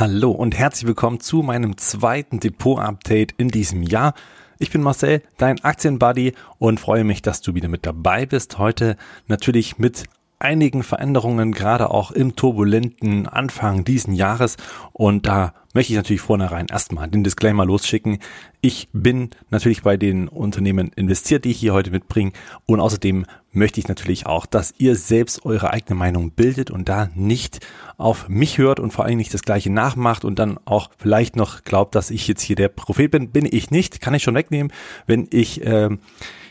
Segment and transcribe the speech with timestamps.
[0.00, 4.14] Hallo und herzlich willkommen zu meinem zweiten Depot-Update in diesem Jahr.
[4.58, 8.56] Ich bin Marcel, dein Aktienbuddy und freue mich, dass du wieder mit dabei bist.
[8.56, 10.04] Heute natürlich mit
[10.40, 14.56] einigen Veränderungen, gerade auch im turbulenten Anfang diesen Jahres.
[14.92, 18.18] Und da möchte ich natürlich vornherein erstmal den Disclaimer losschicken.
[18.60, 22.32] Ich bin natürlich bei den Unternehmen investiert, die ich hier heute mitbringe.
[22.66, 27.08] Und außerdem möchte ich natürlich auch, dass ihr selbst eure eigene Meinung bildet und da
[27.14, 27.60] nicht
[27.98, 31.64] auf mich hört und vor allem nicht das gleiche nachmacht und dann auch vielleicht noch
[31.64, 33.30] glaubt, dass ich jetzt hier der Prophet bin.
[33.30, 34.72] Bin ich nicht, kann ich schon wegnehmen.
[35.06, 35.90] Wenn ich äh,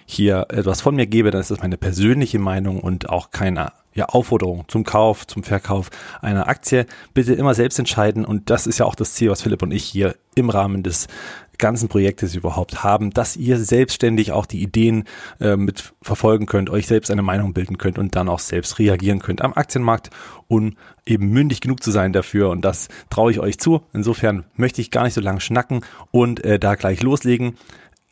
[0.06, 4.06] hier etwas von mir gebe, dann ist das meine persönliche Meinung und auch keine ja,
[4.06, 5.90] Aufforderung zum Kauf, zum Verkauf
[6.22, 6.86] einer Aktie.
[7.14, 9.84] Bitte immer selbst entscheiden und das ist ja auch das Ziel, was Philipp und ich
[9.84, 11.08] hier im Rahmen des
[11.60, 15.04] ganzen Projektes überhaupt haben, dass ihr selbstständig auch die Ideen
[15.40, 19.20] äh, mit verfolgen könnt, euch selbst eine Meinung bilden könnt und dann auch selbst reagieren
[19.20, 20.10] könnt am Aktienmarkt
[20.48, 23.82] und eben mündig genug zu sein dafür und das traue ich euch zu.
[23.94, 25.82] Insofern möchte ich gar nicht so lange schnacken
[26.12, 27.56] und äh, da gleich loslegen.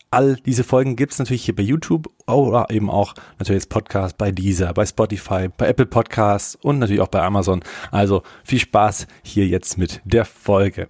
[0.10, 4.32] All diese Folgen gibt's natürlich hier bei YouTube oder eben auch natürlich als Podcast bei
[4.32, 7.62] Deezer, bei Spotify, bei Apple Podcasts und natürlich auch bei Amazon.
[7.92, 10.88] Also viel Spaß hier jetzt mit der Folge.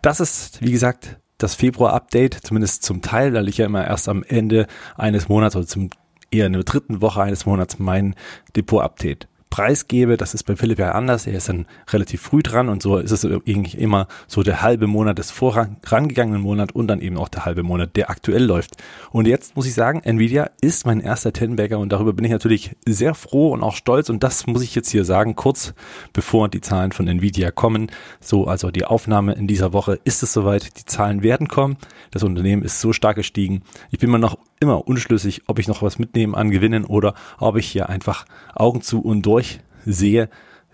[0.00, 4.22] Das ist, wie gesagt, das Februar-Update, zumindest zum Teil, weil ich ja immer erst am
[4.22, 5.90] Ende eines Monats oder zum
[6.30, 8.14] eher in der dritten Woche eines Monats mein
[8.56, 10.18] Depot-Update preisgebe.
[10.18, 11.26] Das ist bei Philipp ja anders.
[11.26, 14.86] Er ist dann relativ früh dran und so ist es eigentlich immer so der halbe
[14.86, 18.76] Monat des vorangegangenen Monat und dann eben auch der halbe Monat, der aktuell läuft.
[19.12, 22.76] Und jetzt muss ich sagen, Nvidia ist mein erster Tenbagger und darüber bin ich natürlich
[22.84, 25.72] sehr froh und auch stolz und das muss ich jetzt hier sagen, kurz
[26.12, 27.90] bevor die Zahlen von Nvidia kommen.
[28.20, 30.78] So, also die Aufnahme in dieser Woche ist es soweit.
[30.78, 31.78] Die Zahlen werden kommen.
[32.10, 33.62] Das Unternehmen ist so stark gestiegen.
[33.90, 37.56] Ich bin mir noch immer unschlüssig, ob ich noch was mitnehme an Gewinnen oder ob
[37.56, 40.28] ich hier einfach Augen zu und durch sehe.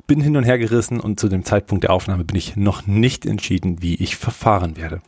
[0.07, 3.25] Bin hin und her gerissen und zu dem Zeitpunkt der Aufnahme bin ich noch nicht
[3.25, 5.01] entschieden, wie ich verfahren werde.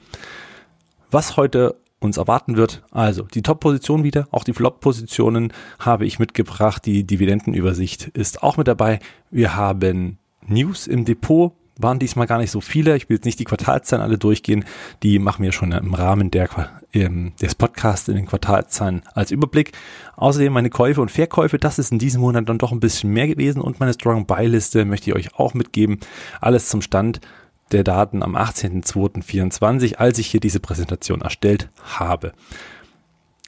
[1.11, 2.83] Was heute uns erwarten wird.
[2.91, 6.85] Also die Top-Position wieder, auch die Flop-Positionen habe ich mitgebracht.
[6.87, 9.01] Die Dividendenübersicht ist auch mit dabei.
[9.31, 12.97] Wir haben News im Depot, waren diesmal gar nicht so viele.
[12.97, 14.65] Ich will jetzt nicht die Quartalzahlen alle durchgehen.
[15.03, 16.49] Die machen wir schon im Rahmen der,
[16.93, 19.73] ähm, des Podcasts in den Quartalzahlen als Überblick.
[20.17, 21.59] Außerdem meine Käufe und Verkäufe.
[21.59, 23.61] Das ist in diesem Monat dann doch ein bisschen mehr gewesen.
[23.61, 25.99] Und meine Strong Buy Liste möchte ich euch auch mitgeben.
[26.41, 27.21] Alles zum Stand
[27.73, 32.33] der Daten am 18.02.24, als ich hier diese Präsentation erstellt habe.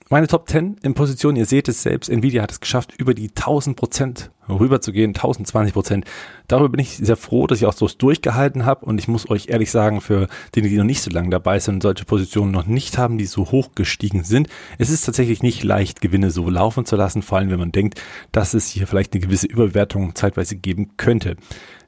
[0.09, 3.31] Meine Top 10 in Position, ihr seht es selbst, Nvidia hat es geschafft, über die
[3.31, 6.05] 1000 Prozent rüber zu gehen, 1020 Prozent.
[6.47, 9.49] Darüber bin ich sehr froh, dass ich auch so durchgehalten habe und ich muss euch
[9.49, 12.67] ehrlich sagen, für diejenigen, die noch nicht so lange dabei sind und solche Positionen noch
[12.67, 16.87] nicht haben, die so hoch gestiegen sind, es ist tatsächlich nicht leicht, Gewinne so laufen
[16.87, 18.01] zu lassen, vor allem wenn man denkt,
[18.31, 21.35] dass es hier vielleicht eine gewisse Überwertung zeitweise geben könnte.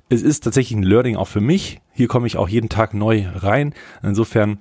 [0.09, 1.81] Es ist tatsächlich ein Learning auch für mich.
[1.93, 3.75] Hier komme ich auch jeden Tag neu rein.
[4.03, 4.59] Insofern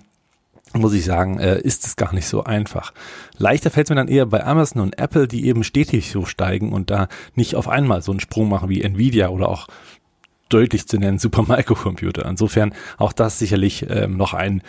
[0.73, 2.93] muss ich sagen, äh, ist es gar nicht so einfach.
[3.37, 6.73] Leichter fällt es mir dann eher bei Amazon und Apple, die eben stetig so steigen
[6.73, 9.67] und da nicht auf einmal so einen Sprung machen wie Nvidia oder auch
[10.49, 12.25] deutlich zu nennen Supermicrocomputer.
[12.25, 14.61] Insofern auch das sicherlich ähm, noch ein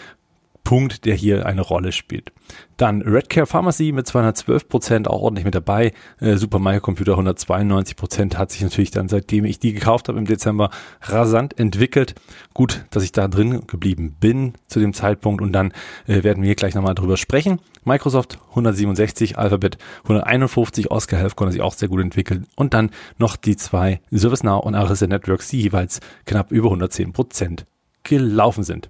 [0.64, 2.32] Punkt, der hier eine Rolle spielt.
[2.76, 5.92] Dann Redcare Pharmacy mit 212 Prozent auch ordentlich mit dabei.
[6.20, 10.26] Äh, Super Computer 192 Prozent hat sich natürlich dann, seitdem ich die gekauft habe im
[10.26, 10.70] Dezember,
[11.02, 12.14] rasant entwickelt.
[12.54, 15.72] Gut, dass ich da drin geblieben bin zu dem Zeitpunkt und dann
[16.06, 17.60] äh, werden wir gleich nochmal drüber sprechen.
[17.84, 23.36] Microsoft 167, Alphabet 151, Oscar Health konnte sich auch sehr gut entwickeln und dann noch
[23.36, 27.66] die zwei ServiceNow und Arista Networks, die jeweils knapp über 110 Prozent
[28.02, 28.88] gelaufen sind.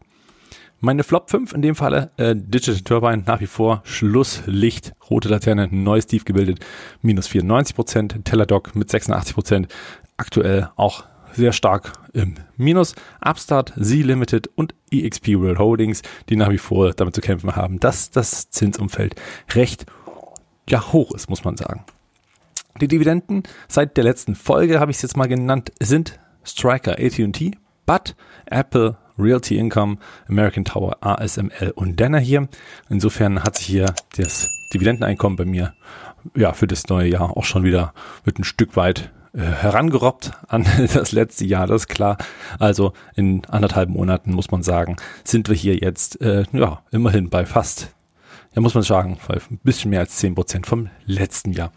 [0.81, 5.67] Meine Flop 5 in dem Falle, äh, Digital Turbine nach wie vor, Schlusslicht, rote Laterne,
[5.73, 6.61] neues Tief gebildet,
[7.03, 9.67] minus 94%, Teladoc mit 86%,
[10.17, 12.95] aktuell auch sehr stark im Minus.
[13.21, 17.81] Upstart, Z Limited und EXP World Holdings, die nach wie vor damit zu kämpfen haben,
[17.81, 19.17] dass das Zinsumfeld
[19.55, 19.85] recht
[20.69, 21.85] ja, hoch ist, muss man sagen.
[22.81, 27.57] Die Dividenden seit der letzten Folge, habe ich es jetzt mal genannt, sind Striker, AT&T,
[27.85, 28.15] But,
[28.47, 29.99] Apple, Realty Income,
[30.29, 32.49] American Tower, ASML und Denner hier.
[32.89, 35.75] Insofern hat sich hier das Dividendeneinkommen bei mir
[36.35, 37.93] ja für das neue Jahr auch schon wieder
[38.25, 42.19] mit ein Stück weit äh, herangerobbt an das letzte Jahr, das ist klar.
[42.59, 47.47] Also in anderthalb Monaten muss man sagen, sind wir hier jetzt äh, ja immerhin bei
[47.47, 47.95] fast,
[48.55, 51.73] ja muss man sagen, ein bisschen mehr als zehn Prozent vom letzten Jahr.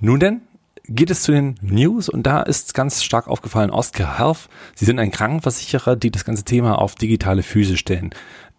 [0.00, 0.42] Nun denn,
[0.88, 4.48] geht es zu den News und da ist ganz stark aufgefallen Oscar Health.
[4.74, 8.10] Sie sind ein Krankenversicherer, die das ganze Thema auf digitale Füße stellen.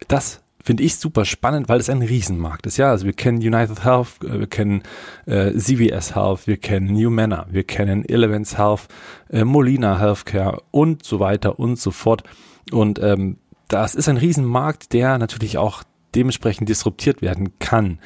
[0.08, 2.76] Das finde ich super spannend, weil es ein Riesenmarkt ist.
[2.76, 4.82] Ja, also wir kennen United Health, äh, wir kennen
[5.26, 8.88] äh, CVS Health, wir kennen New Manor, wir kennen Elevance Health,
[9.30, 12.22] äh, Molina Healthcare und so weiter und so fort.
[12.70, 13.38] Und ähm,
[13.68, 15.82] das ist ein Riesenmarkt, der natürlich auch
[16.14, 17.98] dementsprechend disruptiert werden kann.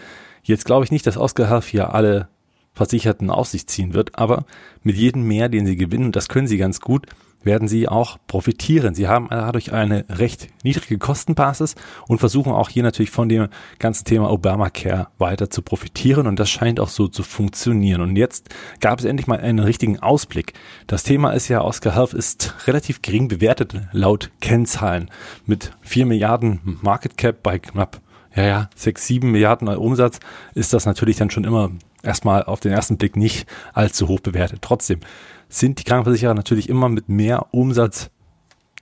[0.43, 2.29] Jetzt glaube ich nicht, dass Oscar Health hier alle
[2.75, 4.45] Versicherten auf sich ziehen wird, aber
[4.83, 7.07] mit jedem mehr, den sie gewinnen, das können sie ganz gut,
[7.45, 8.95] werden sie auch profitieren.
[8.95, 11.75] Sie haben dadurch eine recht niedrige Kostenbasis
[12.09, 13.49] und versuchen auch hier natürlich von dem
[13.79, 18.01] ganzen Thema Obamacare weiter zu profitieren und das scheint auch so zu funktionieren.
[18.01, 18.49] Und jetzt
[18.81, 20.55] gab es endlich mal einen richtigen Ausblick.
[20.87, 25.11] Das Thema ist ja, Oscar Health ist relativ gering bewertet laut Kennzahlen
[25.47, 28.01] mit 4 Milliarden Market Cap bei knapp
[28.37, 30.19] ja, ja, 6, 7 Milliarden Umsatz
[30.55, 31.71] ist das natürlich dann schon immer
[32.05, 34.61] erstmal auf den ersten Blick nicht allzu hoch bewertet.
[34.63, 35.01] Trotzdem
[35.49, 38.11] sind die Krankenversicherer natürlich immer mit mehr Umsatz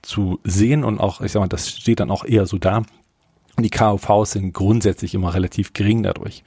[0.01, 2.83] zu sehen und auch, ich sag mal, das steht dann auch eher so da.
[3.55, 6.43] Und die KUVs sind grundsätzlich immer relativ gering dadurch.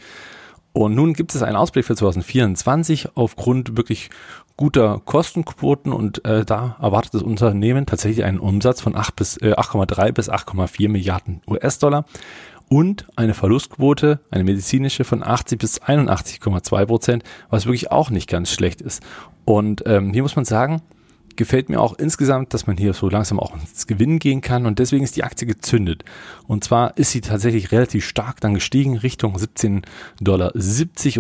[0.76, 4.10] Und nun gibt es einen Ausblick für 2024 aufgrund wirklich
[4.58, 9.54] guter Kostenquoten und äh, da erwartet das Unternehmen tatsächlich einen Umsatz von 8 bis äh,
[9.54, 12.04] 8,3 bis 8,4 Milliarden US-Dollar
[12.68, 18.52] und eine Verlustquote, eine medizinische von 80 bis 81,2 Prozent, was wirklich auch nicht ganz
[18.52, 19.02] schlecht ist.
[19.46, 20.82] Und ähm, hier muss man sagen,
[21.36, 24.78] gefällt mir auch insgesamt, dass man hier so langsam auch ins Gewinnen gehen kann und
[24.78, 26.04] deswegen ist die Aktie gezündet.
[26.46, 29.84] Und zwar ist sie tatsächlich relativ stark dann gestiegen Richtung 17,70
[30.20, 30.52] Dollar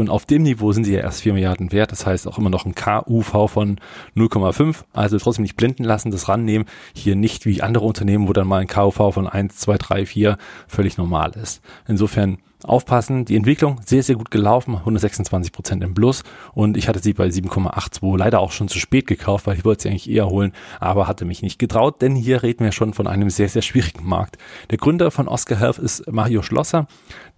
[0.00, 1.92] und auf dem Niveau sind sie ja erst 4 Milliarden wert.
[1.92, 3.78] Das heißt auch immer noch ein KUV von
[4.16, 4.84] 0,5.
[4.92, 6.66] Also trotzdem nicht blenden lassen, das rannehmen.
[6.94, 10.38] Hier nicht wie andere Unternehmen, wo dann mal ein KUV von 1, 2, 3, 4
[10.66, 11.62] völlig normal ist.
[11.86, 13.24] Insofern aufpassen.
[13.24, 16.22] Die Entwicklung sehr, sehr gut gelaufen, 126 Prozent im Plus
[16.54, 19.82] und ich hatte sie bei 7,82 leider auch schon zu spät gekauft, weil ich wollte
[19.82, 23.06] sie eigentlich eher holen, aber hatte mich nicht getraut, denn hier reden wir schon von
[23.06, 24.38] einem sehr, sehr schwierigen Markt.
[24.70, 26.86] Der Gründer von Oscar Health ist Mario Schlosser,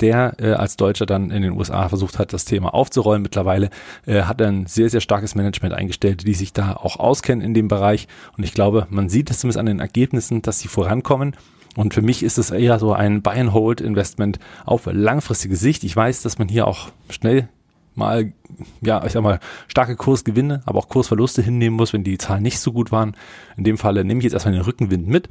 [0.01, 3.23] der äh, als Deutscher dann in den USA versucht hat, das Thema aufzurollen.
[3.23, 3.71] Mittlerweile
[4.07, 7.55] äh, hat er ein sehr, sehr starkes Management eingestellt, die sich da auch auskennen in
[7.55, 11.35] dem Bereich und ich glaube, man sieht es zumindest an den Ergebnissen, dass sie vorankommen
[11.79, 15.85] und für mich ist es eher so ein Buy-and-Hold-Investment auf langfristige Sicht.
[15.85, 17.49] Ich weiß, dass man hier auch schnell
[17.95, 18.33] mal,
[18.81, 19.39] ja, ich sag mal,
[19.69, 23.17] starke Kursgewinne, aber auch Kursverluste hinnehmen muss, wenn die Zahlen nicht so gut waren.
[23.57, 25.29] In dem Falle nehme ich jetzt erstmal den Rückenwind mit.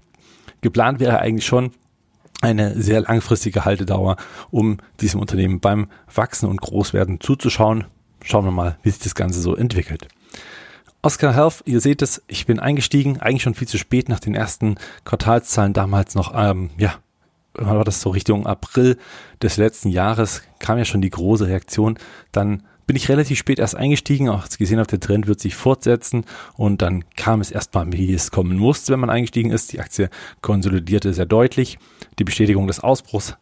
[0.61, 1.71] Geplant wäre eigentlich schon
[2.39, 4.15] eine sehr langfristige Haltedauer,
[4.49, 7.83] um diesem Unternehmen beim Wachsen und Großwerden zuzuschauen.
[8.23, 10.07] Schauen wir mal, wie sich das Ganze so entwickelt.
[11.01, 14.35] Oscar Health, ihr seht es, ich bin eingestiegen, eigentlich schon viel zu spät nach den
[14.35, 16.95] ersten Quartalszahlen damals noch, ähm, ja,
[17.53, 18.97] war das so Richtung April
[19.41, 21.97] des letzten Jahres, kam ja schon die große Reaktion.
[22.31, 26.23] Dann bin ich relativ spät erst eingestiegen, auch gesehen habe, der Trend wird sich fortsetzen
[26.55, 29.73] und dann kam es erstmal, wie es kommen musste, wenn man eingestiegen ist.
[29.73, 30.09] Die Aktie
[30.41, 31.79] konsolidierte sehr deutlich.
[32.17, 33.35] Die Bestätigung des Ausbruchs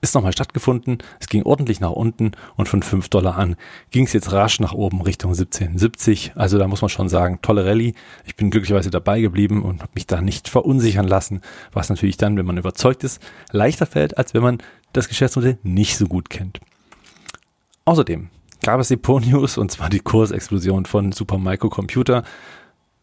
[0.00, 0.98] ist nochmal stattgefunden.
[1.18, 3.56] Es ging ordentlich nach unten und von 5 Dollar an
[3.90, 6.36] ging es jetzt rasch nach oben Richtung 17,70.
[6.36, 7.94] Also da muss man schon sagen, tolle Rallye.
[8.24, 11.40] Ich bin glücklicherweise dabei geblieben und habe mich da nicht verunsichern lassen,
[11.72, 13.20] was natürlich dann, wenn man überzeugt ist,
[13.52, 14.58] leichter fällt, als wenn man
[14.92, 16.60] das Geschäftsmodell nicht so gut kennt.
[17.84, 18.28] Außerdem
[18.62, 22.24] gab es Depot-News und zwar die Kursexplosion von Supermicro Computer.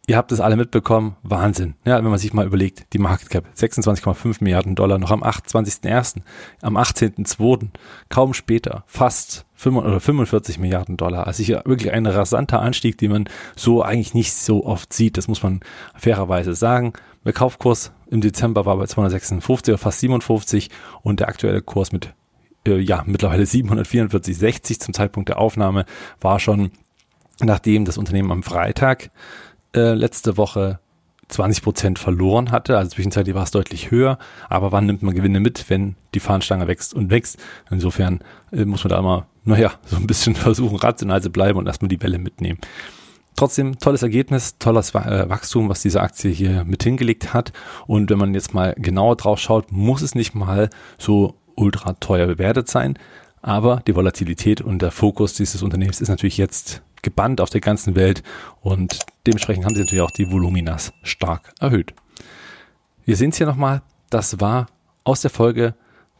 [0.10, 1.76] Ihr habt es alle mitbekommen, Wahnsinn.
[1.84, 6.22] Ja, wenn man sich mal überlegt, die Market Cap 26,5 Milliarden Dollar noch am 28.01.,
[6.62, 7.68] am 18.02.,
[8.08, 11.28] kaum später, fast 45 Milliarden Dollar.
[11.28, 15.18] Also hier wirklich ein rasanter Anstieg, den man so eigentlich nicht so oft sieht.
[15.18, 15.60] Das muss man
[15.94, 16.94] fairerweise sagen.
[17.26, 20.70] Der Kaufkurs im Dezember war bei 256 oder fast 57
[21.02, 22.14] und der aktuelle Kurs mit
[22.66, 25.84] äh, ja mittlerweile 744,60 zum Zeitpunkt der Aufnahme
[26.22, 26.72] war schon
[27.42, 29.12] nachdem das Unternehmen am Freitag
[29.78, 30.80] äh, letzte Woche
[31.30, 32.78] 20 Prozent verloren hatte.
[32.78, 34.18] Also zwischenzeitlich war es deutlich höher.
[34.50, 37.38] Aber wann nimmt man Gewinne mit, wenn die Fahnenstange wächst und wächst?
[37.70, 41.68] Insofern äh, muss man da immer, naja, so ein bisschen versuchen, rational zu bleiben und
[41.68, 42.60] erstmal die Welle mitnehmen.
[43.36, 47.54] Trotzdem tolles Ergebnis, tolles äh, Wachstum, was diese Aktie hier mit hingelegt hat.
[47.86, 52.26] Und wenn man jetzt mal genauer drauf schaut, muss es nicht mal so ultra teuer
[52.26, 52.98] bewertet sein.
[53.44, 57.96] Aber die Volatilität und der Fokus dieses Unternehmens ist natürlich jetzt gebannt auf der ganzen
[57.96, 58.22] Welt
[58.60, 61.94] und dementsprechend haben sie natürlich auch die Voluminas stark erhöht.
[63.06, 64.68] Wir sehen es hier nochmal, das war
[65.06, 65.74] aus der Folge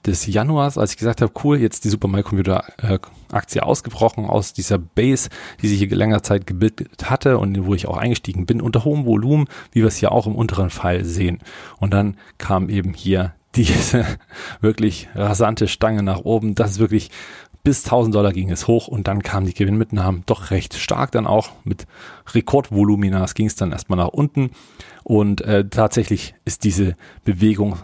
[0.06, 4.78] des Januars, als ich gesagt habe, cool, jetzt die Supermicrocomputer äh, Aktie ausgebrochen aus dieser
[4.78, 5.28] Base,
[5.62, 9.06] die sich hier länger Zeit gebildet hatte und wo ich auch eingestiegen bin, unter hohem
[9.06, 11.40] Volumen, wie wir es hier auch im unteren Fall sehen.
[11.80, 14.06] Und dann kam eben hier diese
[14.62, 16.56] wirklich rasante Stange nach oben.
[16.56, 17.12] Das ist wirklich
[17.68, 21.28] bis 1000 Dollar ging es hoch und dann kamen die Gewinnmitnahmen doch recht stark dann
[21.28, 21.86] auch mit
[22.34, 24.52] Rekordvoluminas ging es dann erstmal nach unten
[25.04, 26.96] und äh, tatsächlich ist diese
[27.26, 27.76] Bewegung,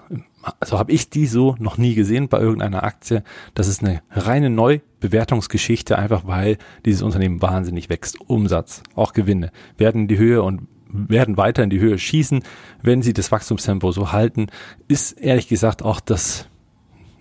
[0.62, 3.26] also habe ich die so noch nie gesehen bei irgendeiner Aktie.
[3.56, 8.22] Das ist eine reine Neubewertungsgeschichte, einfach weil dieses Unternehmen wahnsinnig wächst.
[8.22, 12.42] Umsatz, auch Gewinne werden in die Höhe und werden weiter in die Höhe schießen,
[12.82, 14.48] wenn sie das Wachstumstempo so halten,
[14.88, 16.48] ist ehrlich gesagt auch das,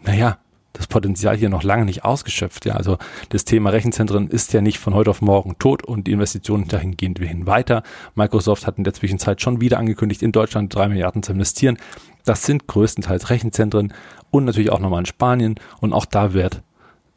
[0.05, 0.39] naja,
[0.73, 2.65] das Potenzial hier noch lange nicht ausgeschöpft.
[2.65, 2.99] Ja, also
[3.29, 7.19] das Thema Rechenzentren ist ja nicht von heute auf morgen tot und die Investitionen dahingehend
[7.19, 7.83] gehen weiter.
[8.15, 11.79] Microsoft hat in der Zwischenzeit schon wieder angekündigt, in Deutschland drei Milliarden zu investieren.
[12.25, 13.93] Das sind größtenteils Rechenzentren
[14.31, 16.63] und natürlich auch nochmal in Spanien und auch da wird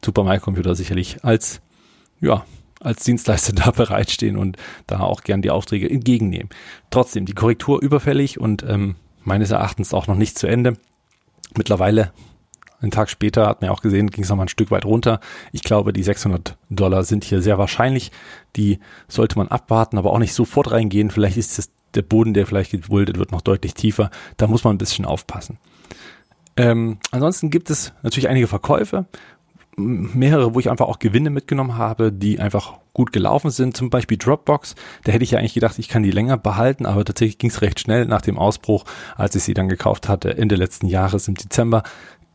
[0.04, 1.60] Supermicrocomputer sicherlich als,
[2.20, 2.44] ja,
[2.80, 6.50] als Dienstleister da bereitstehen und da auch gern die Aufträge entgegennehmen.
[6.90, 10.74] Trotzdem, die Korrektur überfällig und ähm, meines Erachtens auch noch nicht zu Ende.
[11.56, 12.12] Mittlerweile
[12.80, 15.20] einen Tag später hat man ja auch gesehen, ging es nochmal ein Stück weit runter.
[15.52, 18.12] Ich glaube, die 600 Dollar sind hier sehr wahrscheinlich.
[18.56, 18.78] Die
[19.08, 21.10] sollte man abwarten, aber auch nicht sofort reingehen.
[21.10, 24.10] Vielleicht ist es der Boden, der vielleicht gewuldet wird, noch deutlich tiefer.
[24.36, 25.58] Da muss man ein bisschen aufpassen.
[26.56, 29.06] Ähm, ansonsten gibt es natürlich einige Verkäufe,
[29.76, 33.76] mehrere, wo ich einfach auch Gewinne mitgenommen habe, die einfach gut gelaufen sind.
[33.76, 37.04] Zum Beispiel Dropbox, da hätte ich ja eigentlich gedacht, ich kann die länger behalten, aber
[37.04, 38.84] tatsächlich ging es recht schnell nach dem Ausbruch,
[39.16, 41.82] als ich sie dann gekauft hatte, Ende letzten Jahres im Dezember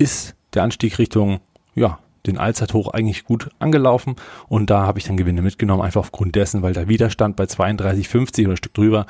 [0.02, 1.40] ist der Anstieg Richtung,
[1.76, 4.16] ja, den Allzeithoch eigentlich gut angelaufen
[4.48, 8.42] und da habe ich dann Gewinne mitgenommen, einfach aufgrund dessen, weil der Widerstand bei 32,50
[8.42, 9.06] oder ein Stück drüber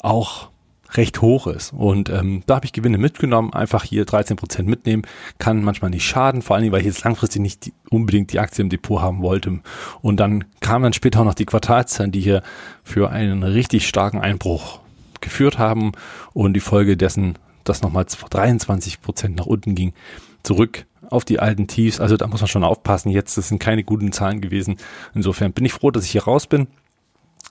[0.00, 0.50] auch
[0.92, 1.74] recht hoch ist.
[1.74, 5.02] Und ähm, da habe ich Gewinne mitgenommen, einfach hier 13% mitnehmen,
[5.38, 8.62] kann manchmal nicht schaden, vor allem, weil ich jetzt langfristig nicht die, unbedingt die Aktie
[8.62, 9.60] im Depot haben wollte.
[10.00, 12.42] Und dann kamen dann später auch noch die Quartalszahlen, die hier
[12.84, 14.80] für einen richtig starken Einbruch
[15.20, 15.92] geführt haben
[16.32, 17.34] und die Folge dessen
[17.68, 19.92] das nochmal 23 Prozent nach unten ging,
[20.42, 22.00] zurück auf die alten Tiefs.
[22.00, 23.10] Also da muss man schon aufpassen.
[23.10, 24.76] Jetzt, das sind keine guten Zahlen gewesen.
[25.14, 26.68] Insofern bin ich froh, dass ich hier raus bin.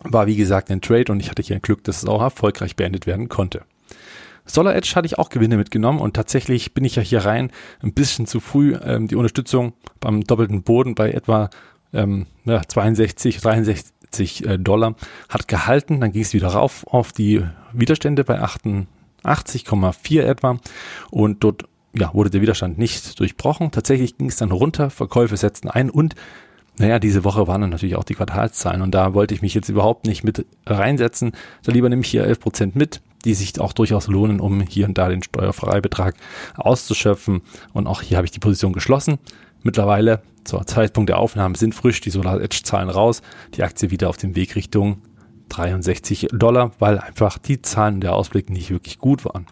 [0.04, 2.76] War wie gesagt ein Trade und ich hatte hier ein Glück, dass es auch erfolgreich
[2.76, 3.64] beendet werden konnte.
[4.46, 7.94] Solar Edge hatte ich auch Gewinne mitgenommen und tatsächlich bin ich ja hier rein ein
[7.94, 8.76] bisschen zu früh.
[8.82, 11.50] Ähm, die Unterstützung beim doppelten Boden bei etwa
[11.94, 14.96] ähm, ja, 62, 63 äh, Dollar
[15.30, 16.00] hat gehalten.
[16.00, 17.44] Dann ging es wieder rauf auf die
[17.74, 18.62] Widerstände bei 8,
[19.24, 20.60] 80,4 etwa
[21.12, 23.72] und dort ja, wurde der Widerstand nicht durchbrochen.
[23.72, 26.16] Tatsächlich ging es dann runter, Verkäufe setzten ein und
[26.80, 29.70] naja, diese Woche waren dann natürlich auch die Quartalszahlen und da wollte ich mich jetzt
[29.70, 31.32] überhaupt nicht mit reinsetzen.
[31.64, 34.88] Da lieber nehme ich hier 11 Prozent mit, die sich auch durchaus lohnen, um hier
[34.88, 36.16] und da den Steuerfreibetrag
[36.56, 37.42] auszuschöpfen.
[37.74, 39.18] Und auch hier habe ich die Position geschlossen.
[39.64, 43.24] Mittlerweile, zur Zeitpunkt der Aufnahme, sind frisch die Solar Edge Zahlen raus.
[43.56, 45.02] Die Aktie wieder auf dem Weg Richtung
[45.50, 49.48] 63 Dollar, weil einfach die Zahlen der Ausblick nicht wirklich gut waren.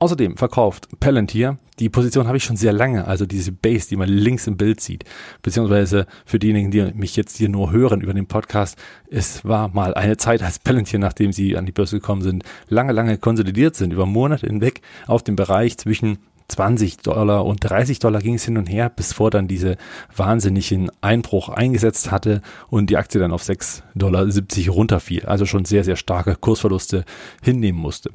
[0.00, 4.08] Außerdem verkauft Palantir, die Position habe ich schon sehr lange, also diese Base, die man
[4.08, 5.04] links im Bild sieht,
[5.42, 8.78] beziehungsweise für diejenigen, die mich jetzt hier nur hören über den Podcast,
[9.10, 12.92] es war mal eine Zeit, als Palantir, nachdem sie an die Börse gekommen sind, lange,
[12.92, 18.20] lange konsolidiert sind, über Monate hinweg auf dem Bereich zwischen 20 Dollar und 30 Dollar
[18.20, 19.76] ging es hin und her, bis vor dann diese
[20.16, 24.26] wahnsinnigen Einbruch eingesetzt hatte und die Aktie dann auf 6,70 Dollar
[24.74, 25.26] runterfiel.
[25.26, 27.04] Also schon sehr, sehr starke Kursverluste
[27.42, 28.10] hinnehmen musste.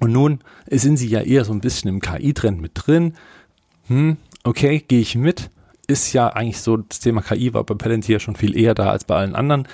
[0.00, 3.14] Und nun sind sie ja eher so ein bisschen im KI-Trend mit drin.
[3.86, 5.50] Hm, okay, gehe ich mit.
[5.86, 9.04] Ist ja eigentlich so, das Thema KI war bei Palantir schon viel eher da als
[9.04, 9.68] bei allen anderen.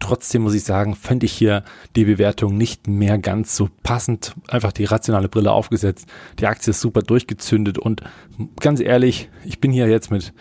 [0.00, 1.64] Trotzdem muss ich sagen, fände ich hier
[1.96, 4.34] die Bewertung nicht mehr ganz so passend.
[4.48, 6.06] Einfach die rationale Brille aufgesetzt.
[6.38, 8.02] Die Aktie ist super durchgezündet und
[8.60, 10.32] ganz ehrlich, ich bin hier jetzt mit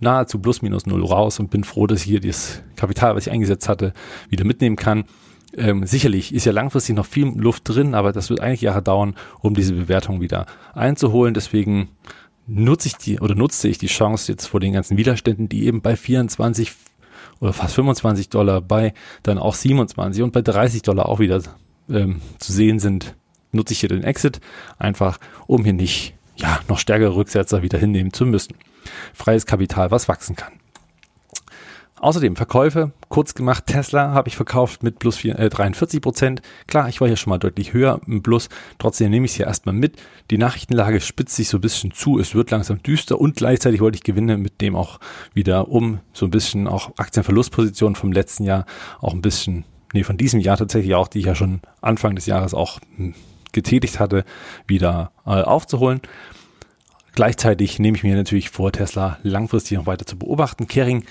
[0.00, 3.32] nahezu plus minus null raus und bin froh, dass ich hier das Kapital, was ich
[3.32, 3.92] eingesetzt hatte,
[4.28, 5.04] wieder mitnehmen kann.
[5.54, 9.14] Ähm, sicherlich ist ja langfristig noch viel Luft drin, aber das wird eigentlich Jahre dauern,
[9.40, 11.34] um diese Bewertung wieder einzuholen.
[11.34, 11.90] Deswegen
[12.46, 15.82] nutze ich die oder nutzte ich die Chance jetzt vor den ganzen Widerständen, die eben
[15.82, 16.72] bei 24
[17.42, 18.94] oder fast 25 Dollar, bei
[19.24, 21.42] dann auch 27 und bei 30 Dollar auch wieder
[21.90, 23.16] ähm, zu sehen sind,
[23.50, 24.40] nutze ich hier den Exit
[24.78, 25.18] einfach,
[25.48, 28.54] um hier nicht ja noch stärkere Rücksetzer wieder hinnehmen zu müssen.
[29.12, 30.52] Freies Kapital, was wachsen kann.
[32.02, 36.42] Außerdem Verkäufe, kurz gemacht, Tesla habe ich verkauft mit plus 4, äh, 43 Prozent.
[36.66, 39.46] Klar, ich war hier schon mal deutlich höher im Plus, trotzdem nehme ich es hier
[39.46, 40.02] erstmal mit.
[40.32, 43.98] Die Nachrichtenlage spitzt sich so ein bisschen zu, es wird langsam düster und gleichzeitig wollte
[43.98, 44.98] ich Gewinne mit dem auch
[45.32, 48.66] wieder um so ein bisschen auch Aktienverlustpositionen vom letzten Jahr
[49.00, 52.26] auch ein bisschen, nee, von diesem Jahr tatsächlich auch, die ich ja schon Anfang des
[52.26, 53.14] Jahres auch hm,
[53.52, 54.24] getätigt hatte,
[54.66, 56.00] wieder äh, aufzuholen.
[57.14, 60.66] Gleichzeitig nehme ich mir natürlich vor, Tesla langfristig noch weiter zu beobachten.
[60.66, 61.04] Kering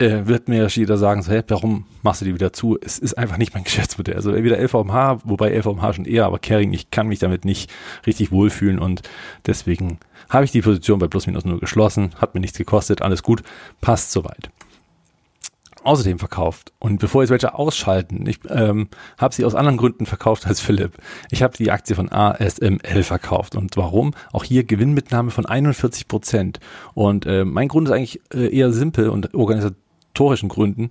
[0.00, 2.78] äh, wird mir jeder sagen, so, hey, warum machst du die wieder zu?
[2.80, 4.14] Es ist einfach nicht mein Geschäftsmodell.
[4.16, 7.70] Also entweder LVMH, wobei LVMH schon eher, aber Caring, ich kann mich damit nicht
[8.06, 9.02] richtig wohlfühlen und
[9.46, 13.22] deswegen habe ich die Position bei plus minus null geschlossen, hat mir nichts gekostet, alles
[13.22, 13.42] gut,
[13.80, 14.50] passt soweit.
[15.82, 16.72] Außerdem verkauft.
[16.78, 20.92] Und bevor jetzt welche ausschalten, ich ähm, habe sie aus anderen Gründen verkauft als Philipp.
[21.30, 23.56] Ich habe die Aktie von ASML verkauft.
[23.56, 24.12] Und warum?
[24.30, 26.60] Auch hier Gewinnmitnahme von 41 Prozent.
[26.92, 29.79] Und äh, mein Grund ist eigentlich äh, eher simpel und organisatorisch
[30.10, 30.90] historischen Gründen.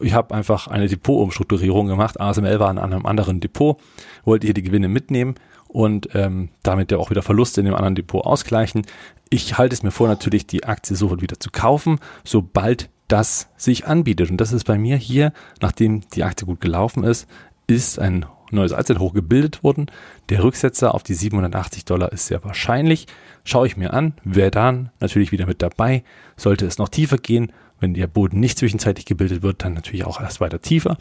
[0.00, 2.20] ich habe einfach eine Depotumstrukturierung gemacht.
[2.20, 3.80] ASML war in einem anderen Depot,
[4.24, 5.36] wollte hier die Gewinne mitnehmen
[5.68, 8.84] und ähm, damit ja auch wieder Verluste in dem anderen Depot ausgleichen.
[9.30, 13.86] Ich halte es mir vor, natürlich die Aktie sofort wieder zu kaufen, sobald das sich
[13.86, 14.30] anbietet.
[14.30, 17.26] Und das ist bei mir hier, nachdem die Aktie gut gelaufen ist,
[17.66, 19.86] ist ein neues Allzeithoch gebildet worden.
[20.28, 23.06] Der Rücksetzer auf die 780 Dollar ist sehr wahrscheinlich.
[23.44, 26.04] Schaue ich mir an, wäre dann natürlich wieder mit dabei.
[26.36, 30.20] Sollte es noch tiefer gehen, wenn der Boden nicht zwischenzeitlich gebildet wird, dann natürlich auch
[30.20, 30.96] erst weiter tiefer.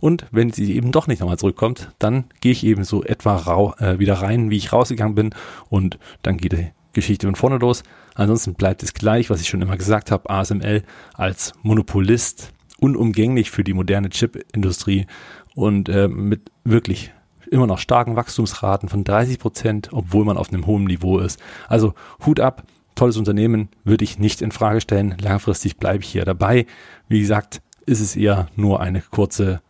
[0.00, 3.74] Und wenn sie eben doch nicht nochmal zurückkommt, dann gehe ich eben so etwa rau,
[3.78, 5.30] äh, wieder rein, wie ich rausgegangen bin.
[5.68, 7.82] Und dann geht die Geschichte von vorne los.
[8.14, 10.82] Ansonsten bleibt es gleich, was ich schon immer gesagt habe, ASML
[11.14, 15.06] als Monopolist unumgänglich für die moderne Chip-Industrie
[15.54, 17.12] und äh, mit wirklich
[17.50, 21.40] immer noch starken Wachstumsraten von 30 Prozent, obwohl man auf einem hohen Niveau ist.
[21.68, 22.64] Also Hut ab,
[22.96, 25.16] tolles Unternehmen, würde ich nicht in Frage stellen.
[25.20, 26.66] Langfristig bleibe ich hier dabei.
[27.08, 29.60] Wie gesagt, ist es eher nur eine kurze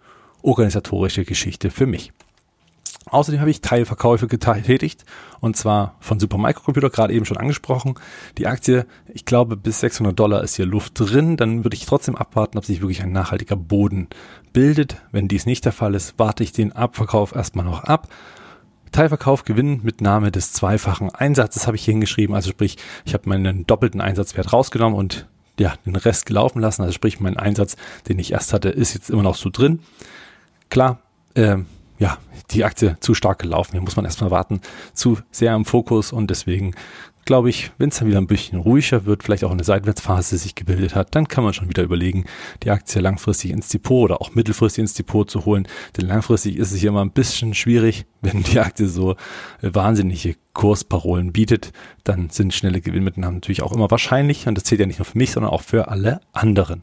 [0.43, 2.13] organisatorische Geschichte für mich.
[3.09, 5.05] Außerdem habe ich Teilverkäufe getätigt
[5.39, 7.95] und zwar von Supermicrocomputer, gerade eben schon angesprochen.
[8.37, 11.37] Die Aktie, ich glaube, bis 600 Dollar ist hier Luft drin.
[11.37, 14.09] Dann würde ich trotzdem abwarten, ob sich wirklich ein nachhaltiger Boden
[14.53, 14.97] bildet.
[15.13, 18.09] Wenn dies nicht der Fall ist, warte ich den Abverkauf erstmal noch ab.
[18.93, 22.35] Teilverkauf Gewinn mit Name des zweifachen Einsatzes habe ich hier hingeschrieben.
[22.35, 25.27] Also sprich, ich habe meinen doppelten Einsatzwert rausgenommen und
[25.59, 26.83] ja, den Rest gelaufen lassen.
[26.83, 27.77] Also sprich, mein Einsatz,
[28.09, 29.81] den ich erst hatte, ist jetzt immer noch so drin.
[30.71, 31.01] Klar,
[31.35, 31.59] äh,
[31.99, 32.19] ja,
[32.51, 33.73] die Aktie zu stark gelaufen.
[33.73, 34.61] Hier muss man erstmal warten,
[34.93, 36.75] zu sehr im Fokus und deswegen
[37.27, 40.55] glaube ich, wenn es dann wieder ein bisschen ruhiger wird, vielleicht auch eine Seitwärtsphase sich
[40.55, 42.25] gebildet hat, dann kann man schon wieder überlegen,
[42.63, 45.67] die Aktie langfristig ins Depot oder auch mittelfristig ins Depot zu holen.
[45.97, 49.17] Denn langfristig ist es hier immer ein bisschen schwierig, wenn die Aktie so
[49.61, 51.73] wahnsinnige Kursparolen bietet,
[52.05, 55.19] dann sind schnelle Gewinnmitnahmen natürlich auch immer wahrscheinlich und das zählt ja nicht nur für
[55.19, 56.83] mich, sondern auch für alle anderen.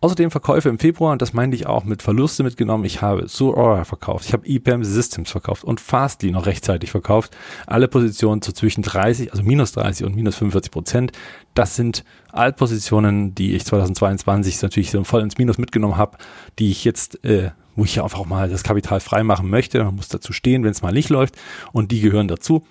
[0.00, 2.84] Außerdem Verkäufe im Februar, und das meinte ich auch mit Verluste mitgenommen.
[2.84, 7.36] Ich habe Surora verkauft, ich habe EPAM Systems verkauft und Fastly noch rechtzeitig verkauft.
[7.66, 11.12] Alle Positionen zu zwischen 30, also minus 30 und minus 45 Prozent.
[11.54, 16.16] Das sind Altpositionen, die ich 2022 natürlich so voll ins Minus mitgenommen habe,
[16.60, 19.82] die ich jetzt, äh, wo ich einfach auch mal das Kapital frei machen möchte.
[19.82, 21.36] Man muss dazu stehen, wenn es mal nicht läuft.
[21.72, 22.62] Und die gehören dazu.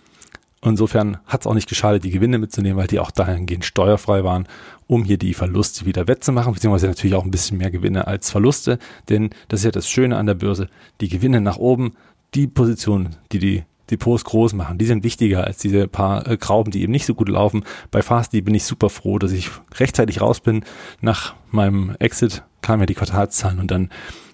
[0.64, 4.48] Insofern hat es auch nicht geschadet, die Gewinne mitzunehmen, weil die auch dahingehend steuerfrei waren,
[4.88, 8.80] um hier die Verluste wieder wettzumachen, beziehungsweise natürlich auch ein bisschen mehr Gewinne als Verluste.
[9.10, 11.94] Denn das ist ja das Schöne an der Börse, die Gewinne nach oben,
[12.34, 16.72] die Positionen, die die Depots groß machen, die sind wichtiger als diese paar äh, Grauben,
[16.72, 17.64] die eben nicht so gut laufen.
[17.92, 20.64] Bei Fastly bin ich super froh, dass ich rechtzeitig raus bin.
[21.00, 23.90] Nach meinem Exit kamen ja die Quartalszahlen und dann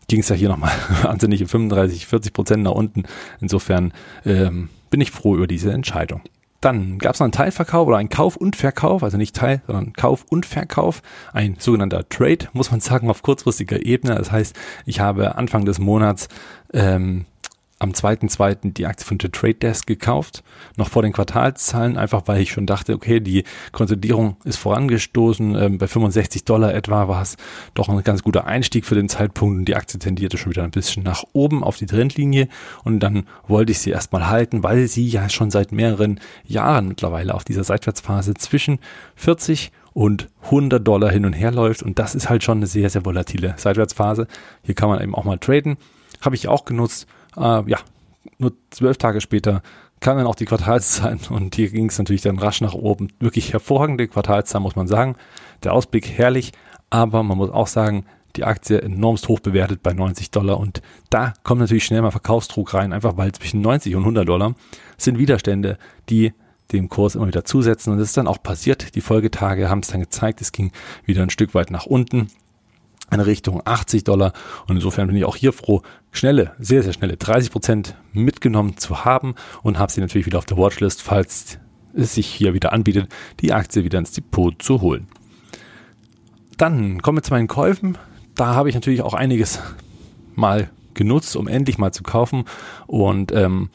[0.08, 0.72] ging es ja hier nochmal
[1.04, 3.04] wahnsinnige 35, 40 Prozent nach unten.
[3.42, 3.94] Insofern
[4.26, 6.22] ähm, bin ich froh über diese Entscheidung.
[6.62, 9.94] Dann gab es noch einen Teilverkauf oder einen Kauf und Verkauf, also nicht Teil, sondern
[9.94, 11.02] Kauf und Verkauf,
[11.34, 14.14] ein sogenannter Trade, muss man sagen, auf kurzfristiger Ebene.
[14.14, 16.28] Das heißt, ich habe Anfang des Monats
[16.74, 17.26] ähm,
[17.80, 18.74] am 2.2.
[18.74, 20.44] die Aktie von The Trade Desk gekauft,
[20.78, 25.78] noch vor den Quartalszahlen, einfach weil ich schon dachte, okay, die Konsolidierung ist vorangestoßen, ähm,
[25.78, 27.36] bei 65 Dollar etwa war es
[27.74, 30.72] doch ein ganz guter Einstieg für den Zeitpunkt und die Aktie tendierte schon wieder ein
[30.72, 32.48] bisschen nach oben auf die Trendlinie
[32.84, 37.34] und dann wollte ich sie erstmal halten, weil sie ja schon seit mehreren Jahren mittlerweile
[37.34, 38.80] auf dieser Seitwärtsphase zwischen
[39.16, 42.90] 40 und 100 Dollar hin und her läuft und das ist halt schon eine sehr,
[42.90, 44.28] sehr volatile Seitwärtsphase.
[44.64, 45.78] Hier kann man eben auch mal traden.
[46.22, 47.80] Habe ich auch genutzt äh, ja,
[48.38, 49.62] nur zwölf Tage später
[50.00, 53.10] kamen dann auch die Quartalszahlen und hier ging es natürlich dann rasch nach oben.
[53.20, 55.16] Wirklich hervorragende Quartalszahlen, muss man sagen.
[55.64, 56.52] Der Ausblick herrlich,
[56.90, 61.34] aber man muss auch sagen, die Aktie enormst hoch bewertet bei 90 Dollar und da
[61.44, 64.56] kommt natürlich schnell mal Verkaufsdruck rein, einfach weil zwischen 90 und 100 Dollar
[64.98, 65.78] sind Widerstände,
[66.10, 66.34] die
[66.72, 68.96] dem Kurs immer wieder zusetzen und das ist dann auch passiert.
[68.96, 70.72] Die Folgetage haben es dann gezeigt, es ging
[71.06, 72.28] wieder ein Stück weit nach unten
[73.12, 74.34] in Richtung 80 Dollar.
[74.68, 79.06] Und insofern bin ich auch hier froh, schnelle, sehr, sehr schnelle 30 Prozent mitgenommen zu
[79.06, 81.60] haben und habe sie natürlich wieder auf der Watchlist, falls
[81.94, 85.08] es sich hier wieder anbietet, die Aktie wieder ins Depot zu holen.
[86.58, 87.98] Dann kommen wir zu meinen Käufen.
[88.36, 89.60] Da habe ich natürlich auch einiges
[90.36, 92.46] mal genutzt, um endlich mal zu kaufen.
[92.88, 93.70] Und ähm,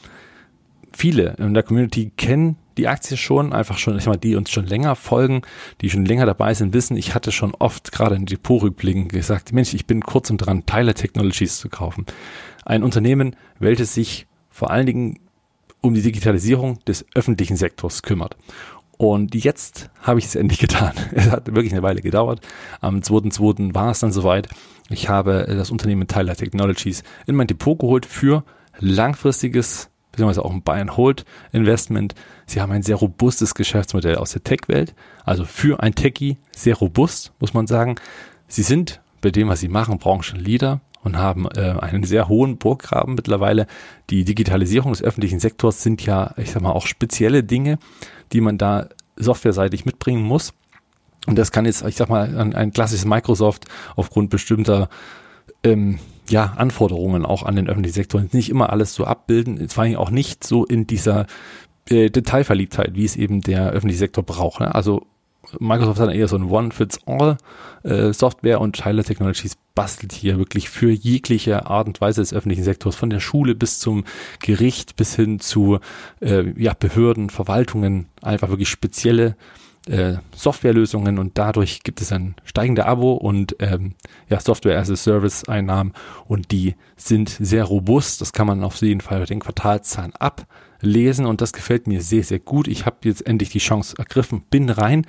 [0.91, 4.65] viele in der Community kennen die Aktie schon, einfach schon, ich meine, die uns schon
[4.65, 5.41] länger folgen,
[5.81, 9.73] die schon länger dabei sind, wissen, ich hatte schon oft gerade in Depotrückblicken gesagt, Mensch,
[9.73, 12.05] ich bin kurz und dran, Tyler Technologies zu kaufen.
[12.65, 15.19] Ein Unternehmen, welches sich vor allen Dingen
[15.81, 18.37] um die Digitalisierung des öffentlichen Sektors kümmert.
[18.97, 20.93] Und jetzt habe ich es endlich getan.
[21.13, 22.39] Es hat wirklich eine Weile gedauert.
[22.79, 23.73] Am 2.2.
[23.73, 24.47] war es dann soweit.
[24.89, 28.43] Ich habe das Unternehmen Tyler Technologies in mein Depot geholt für
[28.79, 32.13] langfristiges beziehungsweise auch ein Buy-and-Hold-Investment.
[32.49, 37.31] Sie haben ein sehr robustes Geschäftsmodell aus der Tech-Welt, also für ein Techie sehr robust,
[37.39, 37.95] muss man sagen.
[38.47, 43.13] Sie sind bei dem, was sie machen, Branchenleader und haben äh, einen sehr hohen Burggraben
[43.13, 43.67] mittlerweile.
[44.09, 47.77] Die Digitalisierung des öffentlichen Sektors sind ja, ich sag mal, auch spezielle Dinge,
[48.33, 50.53] die man da softwareseitig mitbringen muss.
[51.27, 54.89] Und das kann jetzt, ich sag mal, ein, ein klassisches Microsoft aufgrund bestimmter
[55.63, 59.97] ähm, ja, Anforderungen auch an den öffentlichen Sektor nicht immer alles so abbilden, vor allem
[59.97, 61.27] auch nicht so in dieser
[61.89, 64.59] äh, Detailverliebtheit, wie es eben der öffentliche Sektor braucht.
[64.59, 64.73] Ne?
[64.73, 65.05] Also
[65.57, 67.37] Microsoft hat eher so ein One-Fits-All
[67.83, 72.63] äh, Software und Tyler Technologies bastelt hier wirklich für jegliche Art und Weise des öffentlichen
[72.63, 74.03] Sektors, von der Schule bis zum
[74.41, 75.79] Gericht bis hin zu
[76.19, 79.35] äh, ja, Behörden, Verwaltungen, einfach wirklich spezielle
[79.87, 83.95] äh, Softwarelösungen und dadurch gibt es ein steigende Abo und ähm,
[84.29, 85.93] ja, Software as a Service Einnahmen
[86.27, 88.21] und die sind sehr robust.
[88.21, 90.13] Das kann man auf jeden Fall den Quartalszahlen
[90.79, 92.67] ablesen und das gefällt mir sehr, sehr gut.
[92.67, 95.05] Ich habe jetzt endlich die Chance ergriffen, bin rein.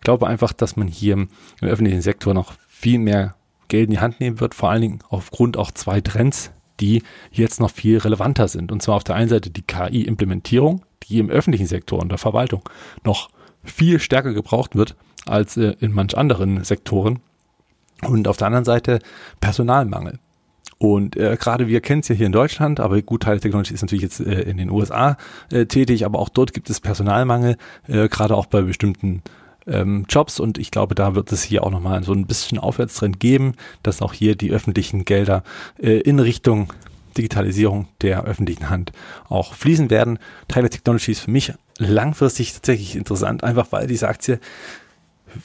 [0.00, 1.28] Glaube einfach, dass man hier im
[1.60, 3.36] öffentlichen Sektor noch viel mehr
[3.68, 7.60] Geld in die Hand nehmen wird, vor allen Dingen aufgrund auch zwei Trends, die jetzt
[7.60, 8.72] noch viel relevanter sind.
[8.72, 12.62] Und zwar auf der einen Seite die KI-Implementierung, die im öffentlichen Sektor und der Verwaltung
[13.04, 13.30] noch
[13.62, 17.20] viel stärker gebraucht wird als äh, in manch anderen Sektoren.
[18.02, 18.98] Und auf der anderen Seite
[19.40, 20.18] Personalmangel.
[20.82, 23.82] Und äh, gerade wir kennen es ja hier in Deutschland, aber gut, Teil Technology ist
[23.82, 25.16] natürlich jetzt äh, in den USA
[25.52, 29.22] äh, tätig, aber auch dort gibt es Personalmangel, äh, gerade auch bei bestimmten
[29.68, 30.40] ähm, Jobs.
[30.40, 34.02] Und ich glaube, da wird es hier auch nochmal so ein bisschen Aufwärtstrend geben, dass
[34.02, 35.44] auch hier die öffentlichen Gelder
[35.80, 36.72] äh, in Richtung
[37.16, 38.90] Digitalisierung der öffentlichen Hand
[39.28, 40.18] auch fließen werden.
[40.48, 44.40] Tyler Technologies für mich langfristig tatsächlich interessant, einfach weil diese Aktie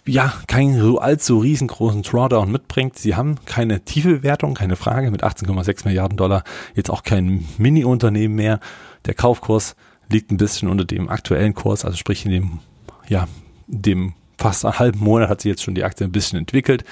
[0.06, 2.98] ja keinen so allzu riesengroßen Drawdown mitbringt.
[2.98, 6.44] Sie haben keine tiefe Bewertung, keine Frage, mit 18,6 Milliarden Dollar
[6.76, 8.60] jetzt auch kein Mini-Unternehmen mehr.
[9.06, 9.76] Der Kaufkurs
[10.10, 12.60] liegt ein bisschen unter dem aktuellen Kurs, also sprich in dem,
[13.08, 13.28] ja,
[13.68, 16.84] dem fast einen halben Monat hat sich jetzt schon die Aktie ein bisschen entwickelt.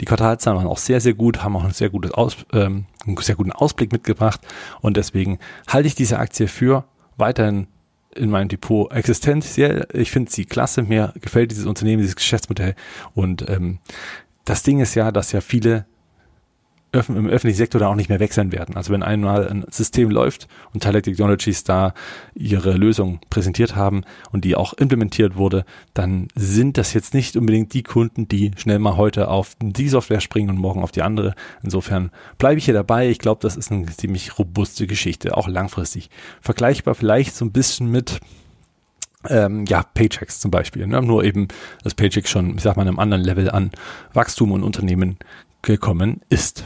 [0.00, 3.16] Die Quartalzahlen waren auch sehr, sehr gut, haben auch ein sehr gutes Aus, ähm, einen
[3.18, 4.40] sehr guten Ausblick mitgebracht
[4.80, 6.84] und deswegen halte ich diese Aktie für
[7.16, 7.66] weiterhin
[8.14, 9.44] in meinem Depot existent.
[9.44, 10.82] Sehr, ich finde sie klasse.
[10.82, 12.74] Mir gefällt dieses Unternehmen, dieses Geschäftsmodell.
[13.14, 13.78] Und ähm,
[14.44, 15.86] das Ding ist ja, dass ja viele
[16.92, 18.76] im öffentlichen Sektor da auch nicht mehr wechseln werden.
[18.76, 21.94] Also wenn einmal ein System läuft und Tyler Technologies da
[22.34, 27.72] ihre Lösung präsentiert haben und die auch implementiert wurde, dann sind das jetzt nicht unbedingt
[27.72, 31.34] die Kunden, die schnell mal heute auf die Software springen und morgen auf die andere.
[31.62, 33.08] Insofern bleibe ich hier dabei.
[33.08, 36.10] Ich glaube, das ist eine ziemlich robuste Geschichte, auch langfristig.
[36.40, 38.20] Vergleichbar vielleicht so ein bisschen mit
[39.28, 40.86] ähm, ja, Paychecks zum Beispiel.
[40.86, 41.00] Ne?
[41.00, 41.48] Nur eben,
[41.84, 43.70] dass Paycheck schon, ich sag mal, einem anderen Level an
[44.12, 45.16] Wachstum und Unternehmen
[45.62, 46.64] gekommen ist.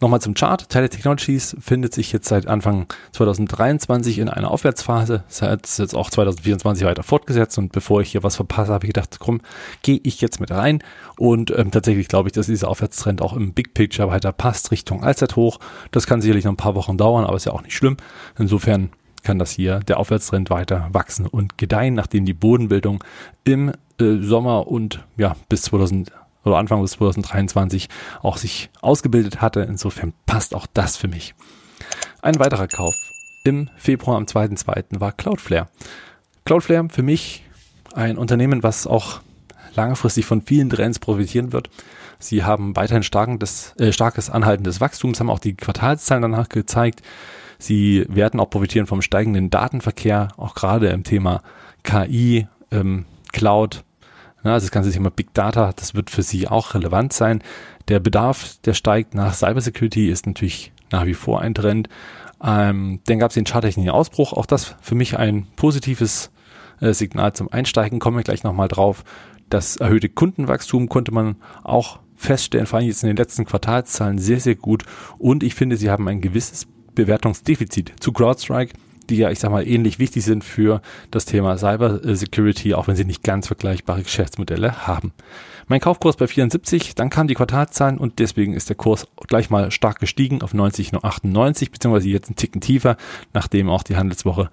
[0.00, 0.68] Nochmal zum Chart.
[0.68, 5.24] Tele Technologies findet sich jetzt seit Anfang 2023 in einer Aufwärtsphase.
[5.28, 8.94] Es hat jetzt auch 2024 weiter fortgesetzt und bevor ich hier was verpasse, habe ich
[8.94, 9.40] gedacht, komm,
[9.82, 10.84] gehe ich jetzt mit rein.
[11.16, 15.02] Und ähm, tatsächlich glaube ich, dass dieser Aufwärtstrend auch im Big Picture weiter passt Richtung
[15.02, 15.58] Allzeit hoch.
[15.90, 17.96] Das kann sicherlich noch ein paar Wochen dauern, aber ist ja auch nicht schlimm.
[18.38, 18.90] Insofern
[19.24, 23.02] kann das hier der Aufwärtstrend weiter wachsen und gedeihen, nachdem die Bodenbildung
[23.42, 26.12] im äh, Sommer und ja bis 2000
[26.48, 27.88] oder Anfang bis 2023
[28.22, 29.60] auch sich ausgebildet hatte.
[29.60, 31.34] Insofern passt auch das für mich.
[32.22, 32.94] Ein weiterer Kauf
[33.44, 35.00] im Februar am 2.2.
[35.00, 35.68] war Cloudflare.
[36.44, 37.44] Cloudflare für mich
[37.94, 39.20] ein Unternehmen, was auch
[39.74, 41.70] langfristig von vielen Trends profitieren wird.
[42.18, 47.02] Sie haben weiterhin starkes, äh, starkes anhaltendes Wachstums, haben auch die Quartalszahlen danach gezeigt.
[47.58, 51.42] Sie werden auch profitieren vom steigenden Datenverkehr, auch gerade im Thema
[51.82, 53.84] KI, ähm, Cloud,
[54.52, 57.42] also das ganze Thema Big Data, das wird für Sie auch relevant sein.
[57.88, 61.88] Der Bedarf, der steigt nach Cybersecurity, ist natürlich nach wie vor ein Trend.
[62.42, 66.30] Ähm, dann gab es den charttechnischen Ausbruch, auch das für mich ein positives
[66.80, 69.04] äh, Signal zum Einsteigen, komme ich gleich nochmal drauf.
[69.50, 74.40] Das erhöhte Kundenwachstum konnte man auch feststellen, vor allem jetzt in den letzten Quartalszahlen sehr,
[74.40, 74.84] sehr gut.
[75.18, 78.74] Und ich finde, sie haben ein gewisses Bewertungsdefizit zu CrowdStrike
[79.10, 82.96] die ja, ich sag mal, ähnlich wichtig sind für das Thema Cyber Security, auch wenn
[82.96, 85.12] sie nicht ganz vergleichbare Geschäftsmodelle haben.
[85.66, 89.70] Mein Kaufkurs bei 74, dann kamen die Quartalzahlen und deswegen ist der Kurs gleich mal
[89.70, 92.96] stark gestiegen auf 90,98, beziehungsweise jetzt einen Ticken tiefer,
[93.34, 94.48] nachdem auch die Handelswoche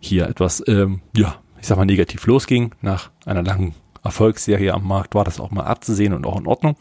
[0.00, 2.74] hier etwas, ähm, ja, ich sag mal, negativ losging.
[2.80, 6.76] Nach einer langen Erfolgsserie am Markt war das auch mal abzusehen und auch in Ordnung.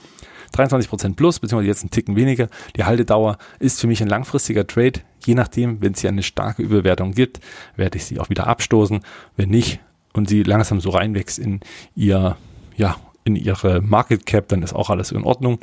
[0.53, 2.47] 23% plus, beziehungsweise jetzt ein Ticken weniger.
[2.75, 5.01] Die Haltedauer ist für mich ein langfristiger Trade.
[5.25, 7.39] Je nachdem, wenn es hier eine starke Überwertung gibt,
[7.75, 9.01] werde ich sie auch wieder abstoßen.
[9.35, 9.79] Wenn nicht
[10.13, 11.61] und sie langsam so reinwächst in
[11.95, 12.37] ihr,
[12.75, 15.59] ja, in ihre Market Cap, dann ist auch alles in Ordnung.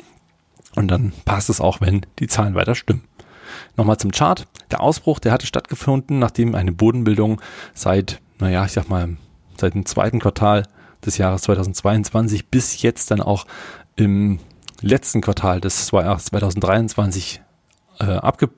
[0.75, 3.03] Und dann passt es auch, wenn die Zahlen weiter stimmen.
[3.77, 4.47] Nochmal zum Chart.
[4.71, 7.41] Der Ausbruch, der hatte stattgefunden, nachdem eine Bodenbildung
[7.73, 9.17] seit, naja, ich sag mal,
[9.57, 10.63] seit dem zweiten Quartal
[11.05, 13.45] des Jahres 2022 bis jetzt dann auch
[13.95, 14.39] im
[14.81, 17.41] letzten Quartal des 2023
[17.99, 18.49] äh, abge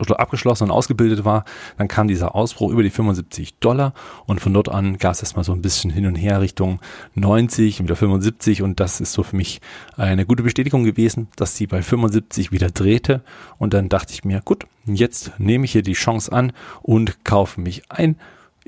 [0.00, 1.44] oder abgeschlossen und ausgebildet war,
[1.76, 3.94] dann kam dieser Ausbruch über die 75 Dollar
[4.26, 6.80] und von dort an gab es erstmal so ein bisschen hin und her Richtung
[7.14, 9.60] 90 und wieder 75 und das ist so für mich
[9.96, 13.22] eine gute Bestätigung gewesen, dass sie bei 75 wieder drehte
[13.58, 17.60] und dann dachte ich mir, gut, jetzt nehme ich hier die Chance an und kaufe
[17.60, 18.16] mich ein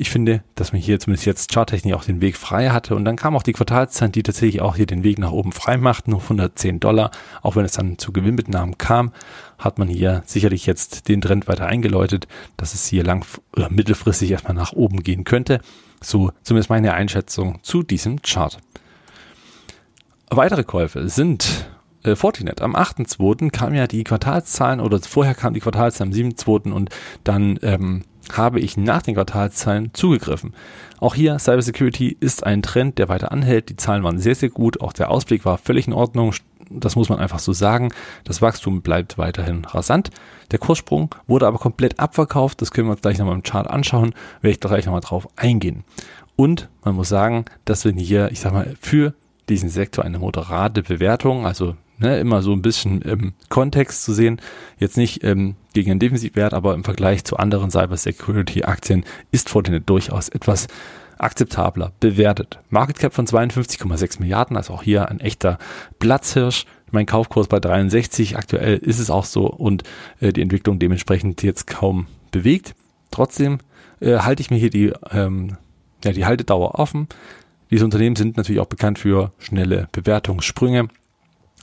[0.00, 3.16] ich finde, dass man hier zumindest jetzt charttechnisch auch den Weg frei hatte und dann
[3.16, 6.22] kam auch die Quartalszeit, die tatsächlich auch hier den Weg nach oben frei machten, auf
[6.22, 7.10] 110 Dollar.
[7.42, 9.12] Auch wenn es dann zu Gewinnmitnahmen kam,
[9.58, 14.30] hat man hier sicherlich jetzt den Trend weiter eingeläutet, dass es hier lang oder mittelfristig
[14.30, 15.60] erstmal nach oben gehen könnte.
[16.00, 18.56] So zumindest meine Einschätzung zu diesem Chart.
[20.30, 21.68] Weitere Käufe sind
[22.04, 22.62] äh, Fortinet.
[22.62, 23.50] Am 8.2.
[23.50, 26.72] kam ja die Quartalszahlen oder vorher kam die Quartalszahlen am 7.2.
[26.72, 26.88] und
[27.22, 30.54] dann ähm, habe ich nach den Quartalszahlen zugegriffen.
[30.98, 33.68] Auch hier Cybersecurity ist ein Trend, der weiter anhält.
[33.68, 34.80] Die Zahlen waren sehr, sehr gut.
[34.80, 36.34] Auch der Ausblick war völlig in Ordnung.
[36.68, 37.92] Das muss man einfach so sagen.
[38.24, 40.10] Das Wachstum bleibt weiterhin rasant.
[40.52, 42.60] Der Kurssprung wurde aber komplett abverkauft.
[42.60, 44.14] Das können wir uns gleich nochmal im Chart anschauen.
[44.40, 45.84] Werde ich gleich nochmal drauf eingehen.
[46.36, 49.14] Und man muss sagen, dass wir hier, ich sag mal, für
[49.48, 54.40] diesen Sektor eine moderate Bewertung, also ne, immer so ein bisschen im Kontext zu sehen.
[54.78, 60.28] Jetzt nicht ähm, gegen einen Defensivwert, aber im Vergleich zu anderen Cybersecurity-Aktien ist Fortinet durchaus
[60.28, 60.66] etwas
[61.18, 62.58] akzeptabler bewertet.
[62.70, 65.58] Market Cap von 52,6 Milliarden, also auch hier ein echter
[65.98, 66.64] Platzhirsch.
[66.90, 69.84] Mein Kaufkurs bei 63, aktuell ist es auch so und
[70.20, 72.74] äh, die Entwicklung dementsprechend jetzt kaum bewegt.
[73.10, 73.58] Trotzdem
[74.00, 75.56] äh, halte ich mir hier die, ähm,
[76.04, 77.06] ja, die Haltedauer offen.
[77.70, 80.88] Diese Unternehmen sind natürlich auch bekannt für schnelle Bewertungssprünge.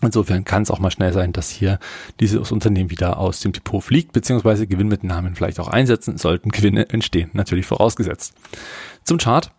[0.02, 1.80] Insofern kann es auch mal schnell sein, dass hier
[2.20, 7.32] dieses Unternehmen wieder aus dem Depot fliegt, beziehungsweise Gewinnmitnahmen vielleicht auch einsetzen, sollten Gewinne entstehen,
[7.34, 8.34] natürlich vorausgesetzt.
[9.04, 9.52] Zum Chart.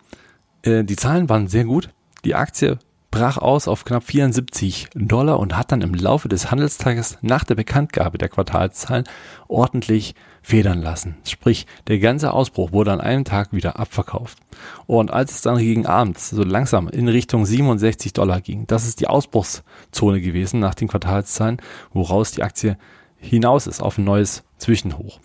[0.63, 1.91] Äh, die Zahlen waren sehr gut.
[2.25, 2.79] Die Aktie
[3.11, 7.55] brach aus auf knapp 74 Dollar und hat dann im Laufe des Handelstages nach der
[7.55, 9.05] Bekanntgabe der Quartalszahlen
[9.49, 10.15] ordentlich
[10.49, 11.19] federn lassen.
[11.25, 14.39] Sprich, der ganze Ausbruch wurde an einem Tag wieder abverkauft.
[14.87, 19.01] Und als es dann gegen abends so langsam in Richtung 67 Dollar ging, das ist
[19.01, 21.61] die Ausbruchszone gewesen nach den Quartalszahlen,
[21.93, 22.79] woraus die Aktie
[23.19, 25.21] hinaus ist auf ein neues Zwischenhoch.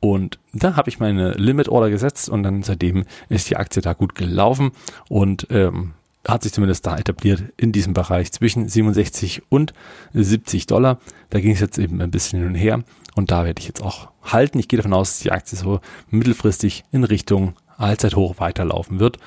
[0.00, 3.94] Und da habe ich meine Limit Order gesetzt und dann seitdem ist die Aktie da
[3.94, 4.72] gut gelaufen
[5.08, 5.94] und ähm,
[6.26, 9.72] hat sich zumindest da etabliert in diesem Bereich zwischen 67 und
[10.12, 10.98] 70 Dollar.
[11.30, 12.84] Da ging es jetzt eben ein bisschen hin und her
[13.18, 14.60] und da werde ich jetzt auch halten.
[14.60, 19.18] Ich gehe davon aus, dass die Aktie so mittelfristig in Richtung Allzeithoch weiterlaufen wird.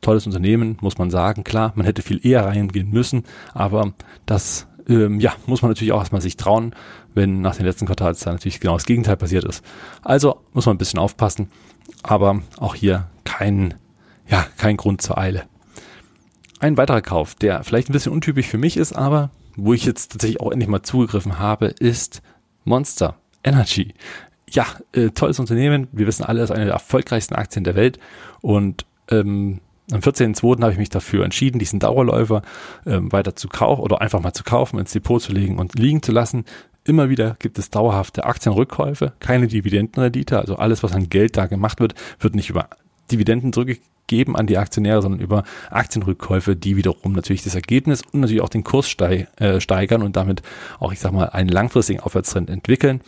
[0.00, 1.42] Tolles Unternehmen, muss man sagen.
[1.42, 3.92] Klar, man hätte viel eher reingehen müssen, aber
[4.24, 6.76] das ähm, ja, muss man natürlich auch erstmal sich trauen,
[7.12, 9.64] wenn nach den letzten Quartalszahlen natürlich genau das Gegenteil passiert ist.
[10.02, 11.50] Also muss man ein bisschen aufpassen,
[12.04, 13.74] aber auch hier kein,
[14.28, 15.42] ja, kein Grund zur Eile.
[16.60, 20.12] Ein weiterer Kauf, der vielleicht ein bisschen untypisch für mich ist, aber wo ich jetzt
[20.12, 22.22] tatsächlich auch endlich mal zugegriffen habe, ist
[22.64, 23.94] Monster Energy.
[24.48, 25.88] Ja, äh, tolles Unternehmen.
[25.92, 27.98] Wir wissen alle, ist eine der erfolgreichsten Aktien der Welt.
[28.40, 29.60] Und ähm,
[29.92, 30.62] am 14.02.
[30.62, 32.42] habe ich mich dafür entschieden, diesen Dauerläufer
[32.86, 36.02] ähm, weiter zu kaufen oder einfach mal zu kaufen, ins Depot zu legen und liegen
[36.02, 36.44] zu lassen.
[36.84, 40.38] Immer wieder gibt es dauerhafte Aktienrückkäufe, keine Dividendenrendite.
[40.38, 42.68] Also alles, was an Geld da gemacht wird, wird nicht über
[43.10, 48.20] Dividenden zurückgegeben geben an die Aktionäre, sondern über Aktienrückkäufe, die wiederum natürlich das Ergebnis und
[48.20, 50.42] natürlich auch den Kurs äh, steigern und damit
[50.80, 53.00] auch, ich sag mal, einen langfristigen Aufwärtstrend entwickeln,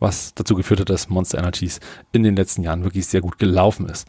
[0.00, 1.80] was dazu geführt hat, dass Monster Energies
[2.12, 4.06] in den letzten Jahren wirklich sehr gut gelaufen ist.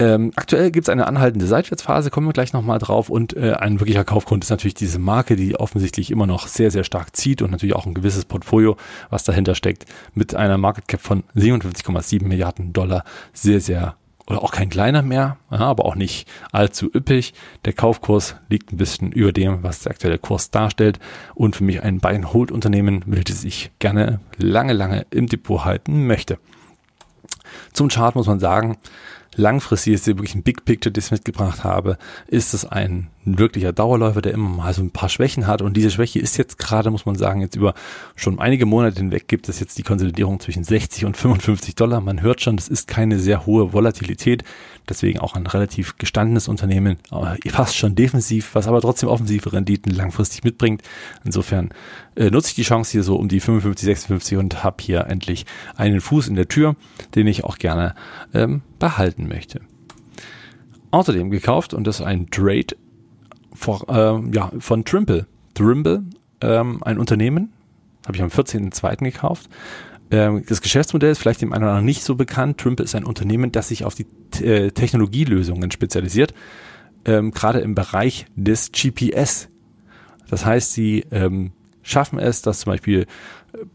[0.00, 3.10] Ähm, aktuell gibt es eine anhaltende Seitwärtsphase, kommen wir gleich nochmal drauf.
[3.10, 6.82] Und äh, ein wirklicher Kaufgrund ist natürlich diese Marke, die offensichtlich immer noch sehr, sehr
[6.82, 8.76] stark zieht und natürlich auch ein gewisses Portfolio,
[9.10, 13.94] was dahinter steckt, mit einer Market Cap von 57,7 Milliarden Dollar sehr, sehr
[14.26, 17.34] oder auch kein kleiner mehr, ja, aber auch nicht allzu üppig.
[17.64, 20.98] Der Kaufkurs liegt ein bisschen über dem, was der aktuelle Kurs darstellt.
[21.34, 26.38] Und für mich ein Buy-and-Hold-Unternehmen, welches ich gerne lange, lange im Depot halten möchte.
[27.72, 28.78] Zum Chart muss man sagen,
[29.34, 33.72] langfristig ist hier wirklich ein Big Picture, das ich mitgebracht habe, ist es ein wirklicher
[33.72, 35.62] Dauerläufer, der immer mal so ein paar Schwächen hat.
[35.62, 37.74] Und diese Schwäche ist jetzt gerade, muss man sagen, jetzt über
[38.16, 42.00] schon einige Monate hinweg gibt es jetzt die Konsolidierung zwischen 60 und 55 Dollar.
[42.00, 44.44] Man hört schon, das ist keine sehr hohe Volatilität.
[44.88, 46.98] Deswegen auch ein relativ gestandenes Unternehmen,
[47.48, 50.82] fast schon defensiv, was aber trotzdem offensive Renditen langfristig mitbringt.
[51.24, 51.70] Insofern
[52.16, 55.46] äh, nutze ich die Chance hier so um die 55, 56 und habe hier endlich
[55.76, 56.76] einen Fuß in der Tür,
[57.14, 57.94] den ich auch gerne
[58.34, 59.62] ähm, behalten möchte.
[60.90, 62.76] Außerdem gekauft und das ist ein Trade
[63.54, 65.26] vor, äh, ja, von Trimble.
[65.54, 66.04] Trimble,
[66.40, 67.52] ähm, ein Unternehmen,
[68.06, 69.04] habe ich am 14.02.
[69.04, 69.48] gekauft.
[70.10, 72.58] Ähm, das Geschäftsmodell ist vielleicht dem einen oder anderen nicht so bekannt.
[72.58, 74.06] Trimble ist ein Unternehmen, das sich auf die
[74.42, 76.34] äh, Technologielösungen spezialisiert,
[77.04, 79.48] ähm, gerade im Bereich des GPS.
[80.28, 83.06] Das heißt, sie ähm, schaffen es, dass zum Beispiel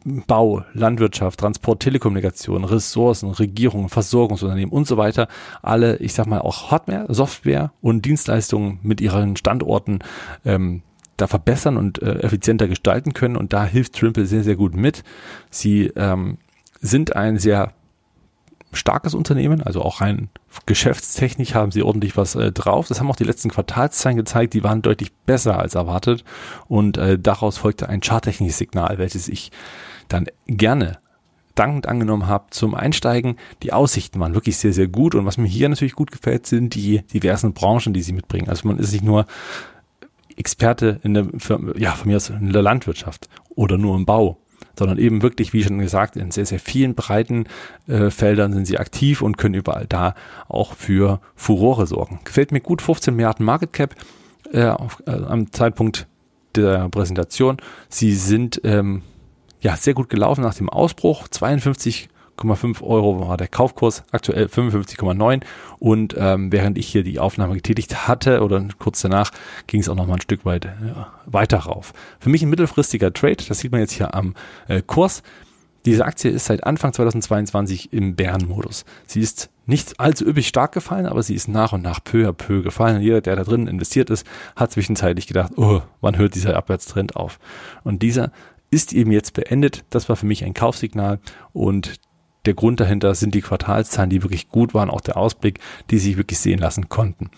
[0.04, 5.28] Bau, Landwirtschaft, Transport, Telekommunikation, Ressourcen, Regierungen, Versorgungsunternehmen und so weiter
[5.62, 10.00] alle, ich sag mal auch Hardware, Software und Dienstleistungen mit ihren Standorten
[10.46, 10.82] ähm,
[11.18, 15.04] da verbessern und äh, effizienter gestalten können und da hilft Trimple sehr, sehr gut mit.
[15.50, 16.38] Sie ähm,
[16.82, 17.74] sind ein sehr
[18.72, 20.30] starkes Unternehmen, also auch rein
[20.66, 22.88] geschäftstechnisch haben sie ordentlich was äh, drauf.
[22.88, 26.24] Das haben auch die letzten Quartalszahlen gezeigt, die waren deutlich besser als erwartet
[26.68, 29.52] und äh, daraus folgte ein charttechnisches Signal, welches ich
[30.08, 31.00] dann gerne
[31.56, 33.36] dankend angenommen habe zum Einsteigen.
[33.64, 36.74] Die Aussichten waren wirklich sehr, sehr gut und was mir hier natürlich gut gefällt, sind
[36.76, 38.50] die diversen Branchen, die sie mitbringen.
[38.50, 39.26] Also man ist nicht nur
[40.38, 41.28] Experte in der,
[41.76, 44.38] ja, von mir aus in der Landwirtschaft oder nur im Bau
[44.80, 47.46] sondern eben wirklich, wie schon gesagt, in sehr, sehr vielen breiten
[47.88, 50.16] äh, Feldern sind sie aktiv und können überall da
[50.48, 52.22] auch für Furore sorgen.
[52.24, 53.96] Gefällt mir gut, 15 Milliarden Market Cap
[54.54, 56.08] äh, auf, äh, am Zeitpunkt
[56.56, 57.58] der Präsentation.
[57.90, 59.04] Sie sind ähm,
[59.60, 62.08] ja sehr gut gelaufen nach dem Ausbruch, 52
[62.40, 65.44] 55,5 Euro war der Kaufkurs, aktuell 55,9
[65.80, 69.32] und ähm, während ich hier die Aufnahme getätigt hatte oder kurz danach
[69.68, 70.70] ging es auch noch mal ein Stück weit äh,
[71.26, 71.94] weiter rauf.
[72.20, 74.36] Für mich ein mittelfristiger Trade, das sieht man jetzt hier am
[74.68, 75.24] äh, Kurs.
[75.86, 78.84] Diese Aktie ist seit Anfang 2022 im Bärenmodus.
[79.06, 82.34] Sie ist nicht allzu üppig stark gefallen, aber sie ist nach und nach peu à
[82.34, 82.98] peu gefallen.
[82.98, 87.16] Und jeder, der da drin investiert ist, hat zwischenzeitlich gedacht, oh, wann hört dieser Abwärtstrend
[87.16, 87.40] auf?
[87.84, 88.32] Und dieser
[88.72, 89.86] ist eben jetzt beendet.
[89.90, 91.20] Das war für mich ein Kaufsignal
[91.54, 91.96] und
[92.46, 96.18] der Grund dahinter sind die Quartalszahlen, die wirklich gut waren, auch der Ausblick, die sich
[96.18, 97.30] wirklich sehen lassen konnten.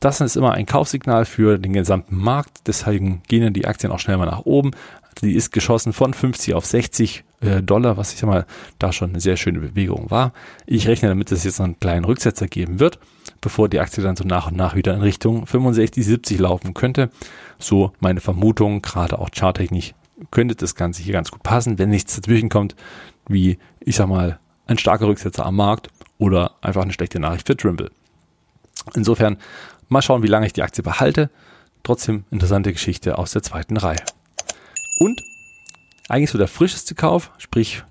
[0.00, 4.16] Das ist immer ein Kaufsignal für den gesamten Markt, deswegen gehen die Aktien auch schnell
[4.16, 4.70] mal nach oben.
[5.22, 8.46] Die ist geschossen von 50 auf 60 äh, Dollar, was ich sag mal
[8.78, 10.32] da schon eine sehr schöne Bewegung war.
[10.66, 12.98] Ich rechne damit, dass es jetzt einen kleinen Rücksetzer geben wird,
[13.42, 17.10] bevor die Aktie dann so nach und nach wieder in Richtung 65, 70 laufen könnte.
[17.58, 19.92] So meine Vermutung, gerade auch charttechnisch
[20.30, 22.74] könnte das Ganze hier ganz gut passen, wenn nichts dazwischen kommt,
[23.28, 24.38] wie ich sag mal
[24.70, 27.90] ein starker Rücksetzer am Markt oder einfach eine schlechte Nachricht für Trimble.
[28.94, 29.36] Insofern
[29.88, 31.28] mal schauen, wie lange ich die Aktie behalte.
[31.82, 33.98] Trotzdem interessante Geschichte aus der zweiten Reihe.
[35.00, 35.22] Und
[36.08, 37.82] eigentlich so der frischeste Kauf, sprich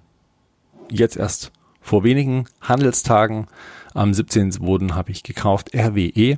[0.90, 3.48] jetzt erst vor wenigen Handelstagen
[3.94, 4.94] am 17.02.
[4.94, 6.38] habe ich gekauft RWE.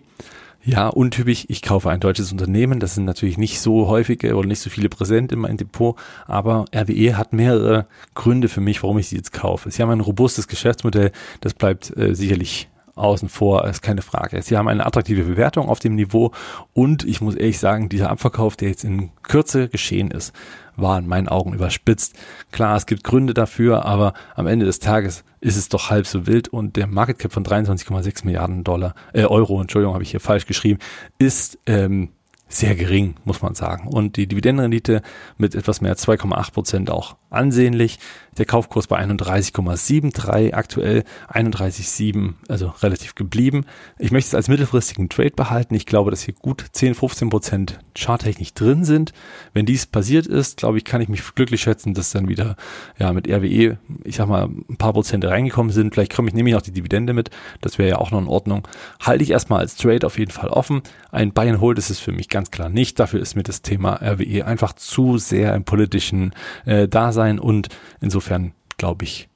[0.64, 4.60] Ja, untypisch, ich kaufe ein deutsches Unternehmen, das sind natürlich nicht so häufige oder nicht
[4.60, 5.96] so viele präsent in meinem Depot,
[6.28, 9.72] aber RWE hat mehrere Gründe für mich, warum ich sie jetzt kaufe.
[9.72, 14.42] Sie haben ein robustes Geschäftsmodell, das bleibt äh, sicherlich außen vor, ist keine Frage.
[14.42, 16.32] Sie haben eine attraktive Bewertung auf dem Niveau
[16.74, 20.34] und ich muss ehrlich sagen, dieser Abverkauf, der jetzt in Kürze geschehen ist,
[20.76, 22.16] war in meinen Augen überspitzt.
[22.52, 26.28] Klar, es gibt Gründe dafür, aber am Ende des Tages ist es doch halb so
[26.28, 30.20] wild und der Market Cap von 23,6 Milliarden Dollar, äh, Euro, Entschuldigung, habe ich hier
[30.20, 30.80] falsch geschrieben,
[31.18, 32.10] ist ähm,
[32.54, 33.88] sehr gering, muss man sagen.
[33.88, 35.02] Und die Dividendenrendite
[35.38, 38.00] mit etwas mehr als 2,8 Prozent auch ansehnlich.
[38.38, 43.66] Der Kaufkurs bei 31,73, aktuell 31,7, also relativ geblieben.
[44.00, 45.76] Ich möchte es als mittelfristigen Trade behalten.
[45.76, 49.14] Ich glaube, dass hier gut 10, 15 Prozent charttechnisch drin sind.
[49.54, 52.56] Wenn dies passiert ist, glaube ich, kann ich mich glücklich schätzen, dass dann wieder
[53.00, 55.94] ja mit RWE, ich sag mal, ein paar Prozent reingekommen sind.
[55.94, 57.30] Vielleicht komme ich nämlich auch die Dividende mit.
[57.62, 58.68] Das wäre ja auch noch in Ordnung.
[59.00, 60.82] Halte ich erstmal als Trade auf jeden Fall offen.
[61.12, 63.00] Ein Buy and Hold ist es für mich ganz klar nicht.
[63.00, 66.34] Dafür ist mir das Thema RWE einfach zu sehr im politischen
[66.66, 69.30] äh, Dasein und insofern glaube ich,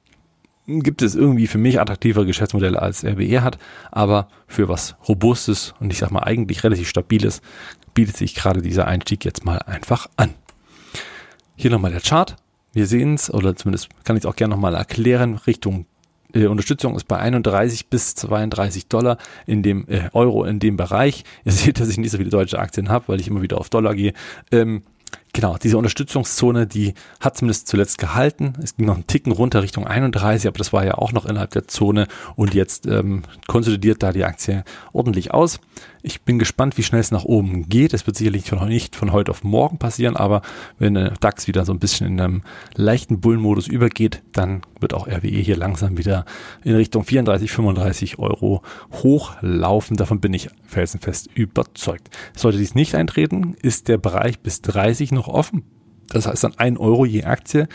[0.66, 3.58] gibt es irgendwie für mich attraktivere Geschäftsmodelle als RWE hat,
[3.92, 7.40] aber für was Robustes und ich sag mal eigentlich relativ Stabiles
[7.96, 10.34] bietet sich gerade dieser Einstieg jetzt mal einfach an.
[11.56, 12.36] Hier nochmal der Chart.
[12.74, 15.86] Wir sehen es, oder zumindest kann ich es auch gerne nochmal erklären, Richtung
[16.34, 21.24] äh, Unterstützung ist bei 31 bis 32 Dollar in dem äh, Euro in dem Bereich.
[21.46, 23.70] Ihr seht, dass ich nicht so viele deutsche Aktien habe, weil ich immer wieder auf
[23.70, 24.12] Dollar gehe.
[24.52, 24.82] Ähm,
[25.36, 28.54] Genau, diese Unterstützungszone, die hat zumindest zuletzt gehalten.
[28.62, 31.50] Es ging noch einen Ticken runter Richtung 31, aber das war ja auch noch innerhalb
[31.50, 35.60] der Zone und jetzt ähm, konsolidiert da die Aktie ordentlich aus.
[36.06, 37.92] Ich bin gespannt, wie schnell es nach oben geht.
[37.92, 40.40] Es wird sicherlich noch nicht von heute auf morgen passieren, aber
[40.78, 42.42] wenn der DAX wieder so ein bisschen in einem
[42.76, 46.24] leichten Bullenmodus übergeht, dann wird auch RWE hier langsam wieder
[46.62, 48.62] in Richtung 34, 35 Euro
[48.92, 49.96] hochlaufen.
[49.96, 52.08] Davon bin ich felsenfest überzeugt.
[52.36, 55.64] Sollte dies nicht eintreten, ist der Bereich bis 30 noch offen.
[56.08, 57.68] Das heißt dann ein Euro je Aktie.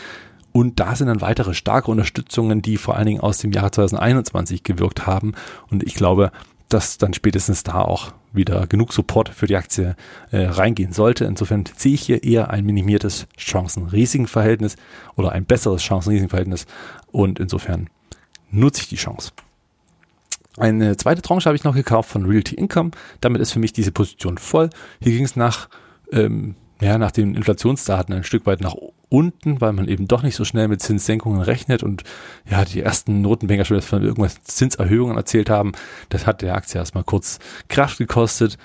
[0.52, 4.62] Und da sind dann weitere starke Unterstützungen, die vor allen Dingen aus dem Jahre 2021
[4.62, 5.32] gewirkt haben.
[5.70, 6.30] Und ich glaube,
[6.68, 9.94] dass dann spätestens da auch wieder genug Support für die Aktie
[10.30, 11.24] äh, reingehen sollte.
[11.24, 14.76] Insofern sehe ich hier eher ein minimiertes Chancen-Risiken-Verhältnis
[15.16, 16.66] oder ein besseres Chancen-Risiken-Verhältnis
[17.10, 17.88] und insofern
[18.50, 19.32] nutze ich die Chance.
[20.56, 22.90] Eine zweite Tranche habe ich noch gekauft von Realty Income.
[23.20, 24.70] Damit ist für mich diese Position voll.
[25.00, 25.68] Hier ging es nach
[26.10, 28.74] ähm, ja, nach den Inflationsdaten ein Stück weit nach
[29.08, 32.02] unten, weil man eben doch nicht so schnell mit Zinssenkungen rechnet und
[32.50, 35.72] ja, die ersten Notenbanker schon von irgendwas Zinserhöhungen erzählt haben.
[36.08, 38.58] Das hat der Aktie erstmal kurz Kraft gekostet.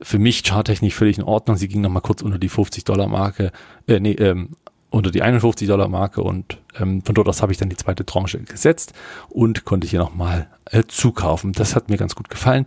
[0.00, 1.56] Für mich charttechnisch völlig in Ordnung.
[1.56, 3.50] Sie ging nochmal kurz unter die 50 Dollar Marke,
[3.88, 4.50] äh, nee, ähm,
[4.90, 8.06] unter die 51 Dollar Marke und ähm, von dort aus habe ich dann die zweite
[8.06, 8.94] Tranche gesetzt
[9.28, 11.52] und konnte hier nochmal äh, zukaufen.
[11.52, 12.66] Das hat mir ganz gut gefallen,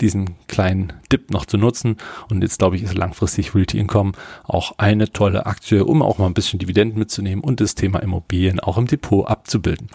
[0.00, 1.96] diesen kleinen Dip noch zu nutzen
[2.30, 4.12] und jetzt glaube ich ist langfristig Realty Income
[4.44, 8.60] auch eine tolle Aktie, um auch mal ein bisschen Dividenden mitzunehmen und das Thema Immobilien
[8.60, 9.88] auch im Depot abzubilden.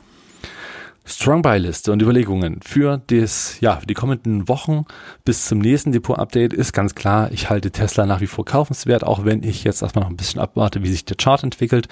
[1.06, 4.86] Strong Buy Liste und Überlegungen für das, ja, für die kommenden Wochen
[5.26, 9.04] bis zum nächsten Depot Update ist ganz klar, ich halte Tesla nach wie vor kaufenswert,
[9.04, 11.90] auch wenn ich jetzt erstmal noch ein bisschen abwarte, wie sich der Chart entwickelt.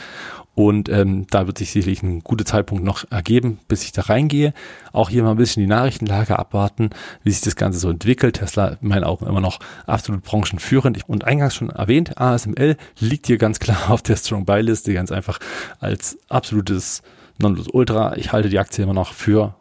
[0.54, 4.54] Und ähm, da wird sich sicherlich ein guter Zeitpunkt noch ergeben, bis ich da reingehe.
[4.94, 6.90] Auch hier mal ein bisschen die Nachrichtenlage abwarten,
[7.24, 8.38] wie sich das Ganze so entwickelt.
[8.38, 11.08] Tesla in meinen Augen immer noch absolut branchenführend.
[11.08, 15.12] Und eingangs schon erwähnt, ASML liegt hier ganz klar auf der Strong Buy Liste, ganz
[15.12, 15.40] einfach
[15.80, 17.02] als absolutes
[17.42, 18.16] Nonplusultra.
[18.18, 19.56] Ich halte die Aktie immer noch für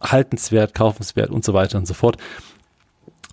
[0.00, 2.16] haltenswert, kaufenswert und so weiter und so fort.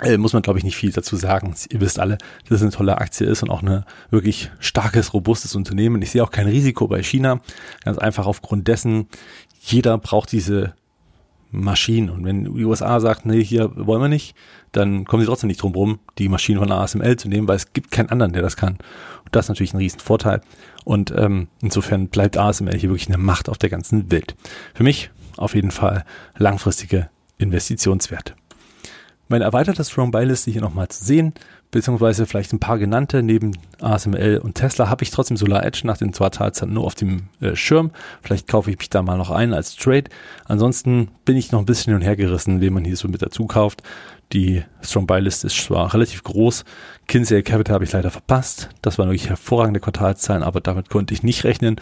[0.02, 1.54] Äh, muss man, glaube ich, nicht viel dazu sagen.
[1.70, 2.18] Ihr wisst alle,
[2.50, 6.02] dass es eine tolle Aktie ist und auch ein wirklich starkes, robustes Unternehmen.
[6.02, 7.40] Ich sehe auch kein Risiko bei China.
[7.84, 9.08] Ganz einfach aufgrund dessen,
[9.62, 10.74] jeder braucht diese
[11.52, 12.10] Maschinen.
[12.10, 14.36] Und wenn die USA sagt, nee, hier wollen wir nicht,
[14.72, 17.74] dann kommen sie trotzdem nicht drum rum, die Maschinen von ASML zu nehmen, weil es
[17.74, 18.78] gibt keinen anderen, der das kann.
[19.26, 20.42] Und das ist natürlich ein Riesenvorteil.
[20.84, 24.36] Und ähm, insofern bleibt ASML hier wirklich eine Macht auf der ganzen Welt.
[24.74, 26.06] Für mich auf jeden Fall
[26.38, 28.36] langfristige Investitionswerte.
[29.28, 31.34] Meine erweiterte Strong Buy Liste hier nochmal zu sehen,
[31.72, 35.98] beziehungsweise vielleicht ein paar genannte, neben ASML und Tesla habe ich trotzdem Solar Edge nach
[35.98, 37.92] den Quartalzahlen nur auf dem äh, Schirm.
[38.22, 40.10] Vielleicht kaufe ich mich da mal noch ein als Trade.
[40.46, 43.22] Ansonsten bin ich noch ein bisschen hin und her gerissen, wen man hier so mit
[43.22, 43.82] dazu kauft.
[44.34, 46.64] Die Strong Buy List ist zwar relativ groß.
[47.08, 48.70] Kinsey Capital habe ich leider verpasst.
[48.82, 51.78] Das waren wirklich hervorragende Quartalzahlen, aber damit konnte ich nicht rechnen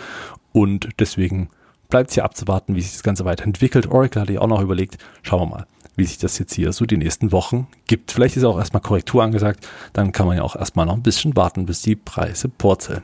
[0.52, 1.50] und deswegen
[1.90, 3.88] bleibt es hier abzuwarten, wie sich das Ganze weiterentwickelt.
[3.88, 4.98] Oracle hatte ich auch noch überlegt.
[5.24, 5.66] Schauen wir mal
[6.00, 8.12] wie sich das jetzt hier so die nächsten Wochen gibt.
[8.12, 11.36] Vielleicht ist auch erstmal Korrektur angesagt, dann kann man ja auch erstmal noch ein bisschen
[11.36, 13.04] warten, bis die Preise purzeln.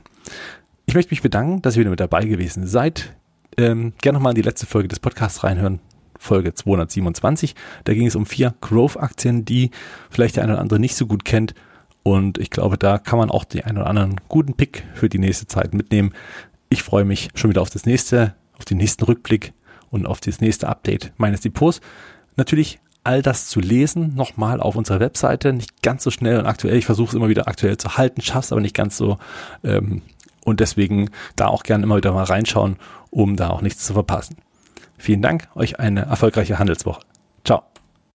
[0.87, 3.15] Ich möchte mich bedanken, dass ihr wieder mit dabei gewesen seid.
[3.57, 5.79] Ähm, gerne nochmal in die letzte Folge des Podcasts reinhören.
[6.17, 7.55] Folge 227.
[7.83, 9.71] Da ging es um vier Growth-Aktien, die
[10.09, 11.53] vielleicht der eine oder andere nicht so gut kennt.
[12.03, 15.19] Und ich glaube, da kann man auch den einen oder anderen guten Pick für die
[15.19, 16.13] nächste Zeit mitnehmen.
[16.69, 19.53] Ich freue mich schon wieder auf das nächste, auf den nächsten Rückblick
[19.89, 21.81] und auf das nächste Update meines Depots.
[22.37, 25.53] Natürlich all das zu lesen, nochmal auf unserer Webseite.
[25.53, 26.75] Nicht ganz so schnell und aktuell.
[26.75, 29.17] Ich versuche es immer wieder aktuell zu halten, schaff's aber nicht ganz so.
[29.63, 30.01] Ähm,
[30.43, 32.77] und deswegen da auch gerne immer wieder mal reinschauen,
[33.09, 34.37] um da auch nichts zu verpassen.
[34.97, 37.01] Vielen Dank, euch eine erfolgreiche Handelswoche.
[37.43, 37.74] Ciao.